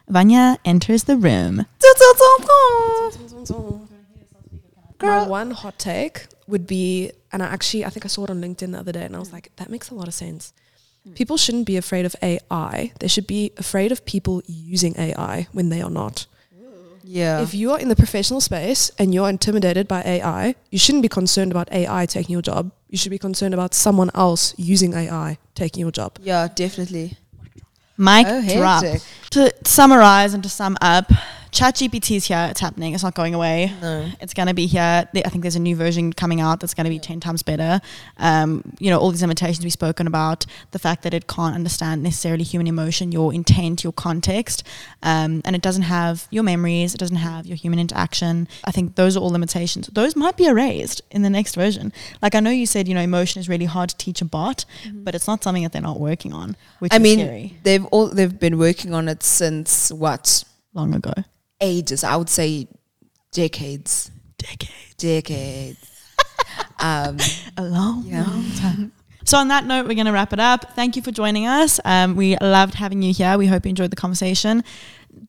Vanya 0.09 0.59
enters 0.65 1.05
the 1.05 1.17
room. 1.17 1.67
My 5.03 5.27
one 5.27 5.53
hot 5.53 5.79
take 5.79 6.27
would 6.47 6.67
be, 6.67 7.11
and 7.33 7.43
I 7.43 7.47
actually, 7.47 7.85
I 7.85 7.91
think 7.91 8.05
I 8.05 8.09
saw 8.09 8.25
it 8.25 8.31
on 8.31 8.41
LinkedIn 8.41 8.73
the 8.73 8.79
other 8.79 8.93
day, 8.93 9.05
and 9.05 9.17
I 9.17 9.19
was 9.19 9.33
like, 9.33 9.51
that 9.57 9.71
makes 9.71 9.91
a 9.91 9.95
lot 9.95 10.09
of 10.09 10.15
sense. 10.15 10.53
Hmm. 11.05 11.13
People 11.15 11.37
shouldn't 11.39 11.67
be 11.67 11.77
afraid 11.77 12.05
of 12.05 12.15
AI. 12.23 12.93
They 13.01 13.09
should 13.09 13.27
be 13.27 13.53
afraid 13.57 13.93
of 13.93 14.05
people 14.05 14.43
using 14.47 14.95
AI 14.99 15.49
when 15.53 15.71
they 15.71 15.81
are 15.81 15.91
not. 15.91 16.27
Yeah, 17.05 17.41
If 17.43 17.55
you 17.55 17.71
are 17.73 17.79
in 17.81 17.89
the 17.89 17.97
professional 17.97 18.41
space 18.41 18.91
and 18.99 19.15
you're 19.15 19.29
intimidated 19.29 19.87
by 19.89 20.03
AI, 20.03 20.55
you 20.71 20.79
shouldn't 20.79 21.03
be 21.03 21.09
concerned 21.09 21.51
about 21.53 21.71
AI 21.73 22.07
taking 22.07 22.33
your 22.33 22.43
job. 22.43 22.71
You 22.89 22.99
should 22.99 23.11
be 23.11 23.19
concerned 23.19 23.55
about 23.55 23.75
someone 23.75 24.11
else 24.15 24.55
using 24.59 24.95
AI 24.95 25.39
taking 25.55 25.81
your 25.81 25.93
job. 25.93 26.19
yeah, 26.23 26.49
definitely. 26.55 27.17
Mic 27.97 28.27
Oh, 28.29 28.43
drop. 28.57 28.83
hectic. 28.85 29.03
To 29.31 29.53
summarize 29.65 30.33
and 30.35 30.43
to 30.43 30.49
sum 30.49 30.77
up, 30.81 31.11
ChatGPT 31.53 32.17
is 32.17 32.27
here. 32.27 32.47
It's 32.51 32.61
happening. 32.61 32.95
It's 32.95 33.03
not 33.03 33.15
going 33.15 33.35
away. 33.35 33.73
No. 33.81 34.09
It's 34.21 34.35
going 34.35 34.49
to 34.49 34.55
be 34.55 34.67
here. 34.67 35.09
I 35.15 35.21
think 35.29 35.43
there's 35.43 35.57
a 35.57 35.61
new 35.61 35.77
version 35.77 36.13
coming 36.13 36.41
out 36.41 36.61
that's 36.61 36.75
going 36.75 36.85
to 36.85 36.91
be 36.91 36.99
10 36.99 37.21
times 37.21 37.43
better. 37.43 37.81
Um, 38.19 38.63
you 38.79 38.91
know, 38.91 38.99
all 38.99 39.11
these 39.11 39.23
limitations 39.23 39.65
we've 39.65 39.73
spoken 39.73 40.07
about, 40.07 40.47
the 40.71 40.79
fact 40.79 41.03
that 41.03 41.15
it 41.15 41.27
can't 41.27 41.55
understand 41.55 42.03
necessarily 42.03 42.45
human 42.45 42.67
emotion, 42.67 43.13
your 43.13 43.35
intent, 43.35 43.83
your 43.83 43.93
context, 43.93 44.63
um, 45.03 45.43
and 45.45 45.57
it 45.57 45.63
doesn't 45.63 45.83
have 45.83 46.29
your 46.31 46.43
memories, 46.43 46.95
it 46.95 46.99
doesn't 46.99 47.17
have 47.17 47.47
your 47.47 47.57
human 47.57 47.79
interaction. 47.79 48.47
I 48.65 48.71
think 48.71 48.95
those 48.95 49.17
are 49.17 49.21
all 49.21 49.31
limitations. 49.31 49.89
Those 49.89 50.15
might 50.15 50.37
be 50.37 50.47
erased 50.47 51.03
in 51.11 51.23
the 51.23 51.31
next 51.31 51.55
version. 51.57 51.93
Like 52.23 52.35
I 52.35 52.41
know 52.41 52.51
you 52.51 52.67
said, 52.67 52.87
you 52.87 52.95
know, 52.95 53.01
emotion 53.01 53.41
is 53.41 53.49
really 53.49 53.65
hard 53.65 53.91
to 53.91 53.97
teach 53.97 54.21
a 54.21 54.25
bot, 54.25 54.65
but 54.93 55.15
it's 55.15 55.27
not 55.27 55.43
something 55.43 55.63
that 55.65 55.73
they're 55.73 55.83
not 55.83 55.99
working 55.99 56.33
on, 56.33 56.57
which 56.79 56.93
I 56.93 56.97
is 56.97 57.03
mean, 57.03 57.19
scary. 57.19 57.57
they've 57.65 57.85
all 57.87 58.07
they've 58.07 58.39
been 58.39 58.59
working 58.59 58.95
on 58.95 59.09
it 59.09 59.23
since 59.23 59.91
what 59.91 60.45
Long 60.73 60.95
ago. 60.95 61.13
Ages? 61.61 62.05
I 62.05 62.17
would 62.17 62.29
say 62.29 62.69
decades. 63.33 64.11
Decades. 64.39 64.95
decades. 64.97 65.87
um, 66.81 67.17
A 67.57 67.63
long, 67.65 68.05
Yeah. 68.07 68.25
long 68.25 68.51
time. 68.53 68.93
So 69.25 69.39
on 69.39 69.49
that 69.49 69.67
note, 69.67 69.87
we're 69.87 69.95
going 69.95 70.07
to 70.07 70.13
wrap 70.13 70.33
it 70.33 70.41
up. 70.41 70.73
Thank 70.75 70.97
you 70.97 71.03
for 71.03 71.13
joining 71.13 71.47
us. 71.47 71.79
Um, 71.85 72.17
we 72.17 72.37
loved 72.41 72.75
having 72.75 73.03
you 73.03 73.13
here. 73.13 73.37
We 73.39 73.47
hope 73.47 73.65
you 73.65 73.69
enjoyed 73.71 73.91
the 73.91 73.97
conversation. 73.97 74.65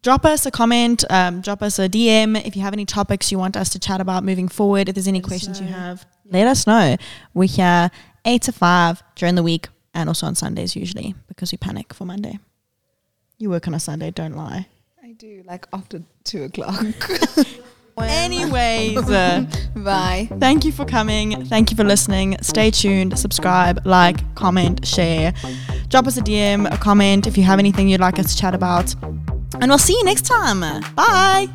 Drop 0.01 0.25
us 0.25 0.45
a 0.45 0.51
comment, 0.51 1.03
um, 1.09 1.41
drop 1.41 1.61
us 1.61 1.77
a 1.77 1.89
DM 1.89 2.43
if 2.45 2.55
you 2.55 2.61
have 2.61 2.73
any 2.73 2.85
topics 2.85 3.31
you 3.31 3.37
want 3.37 3.57
us 3.57 3.69
to 3.69 3.79
chat 3.79 3.99
about 3.99 4.23
moving 4.23 4.47
forward. 4.47 4.87
If 4.89 4.95
there's 4.95 5.07
any 5.07 5.19
Let 5.19 5.27
questions 5.27 5.59
you 5.59 5.67
have, 5.67 6.05
let 6.25 6.47
us 6.47 6.65
know. 6.65 6.97
We're 7.33 7.49
here 7.49 7.91
eight 8.25 8.43
to 8.43 8.51
five 8.51 9.03
during 9.15 9.35
the 9.35 9.43
week 9.43 9.67
and 9.93 10.07
also 10.07 10.25
on 10.27 10.35
Sundays 10.35 10.75
usually 10.75 11.13
because 11.27 11.51
we 11.51 11.57
panic 11.57 11.93
for 11.93 12.05
Monday. 12.05 12.39
You 13.37 13.49
work 13.49 13.67
on 13.67 13.73
a 13.73 13.79
Sunday, 13.79 14.11
don't 14.11 14.35
lie. 14.35 14.67
Do 15.21 15.43
like 15.45 15.67
after 15.71 16.01
two 16.23 16.45
o'clock. 16.45 16.83
Anyways, 17.99 18.97
uh, 19.07 19.45
Bye. 19.75 20.27
thank 20.39 20.65
you 20.65 20.71
for 20.71 20.83
coming. 20.83 21.45
Thank 21.45 21.69
you 21.69 21.77
for 21.77 21.83
listening. 21.83 22.37
Stay 22.41 22.71
tuned, 22.71 23.19
subscribe, 23.19 23.85
like, 23.85 24.33
comment, 24.33 24.83
share. 24.83 25.35
Drop 25.89 26.07
us 26.07 26.17
a 26.17 26.21
DM, 26.21 26.65
a 26.73 26.77
comment 26.79 27.27
if 27.27 27.37
you 27.37 27.43
have 27.43 27.59
anything 27.59 27.87
you'd 27.87 28.01
like 28.01 28.17
us 28.17 28.33
to 28.33 28.41
chat 28.41 28.55
about. 28.55 28.95
And 29.61 29.67
we'll 29.67 29.77
see 29.77 29.93
you 29.93 30.03
next 30.05 30.25
time. 30.25 30.61
Bye. 30.95 31.47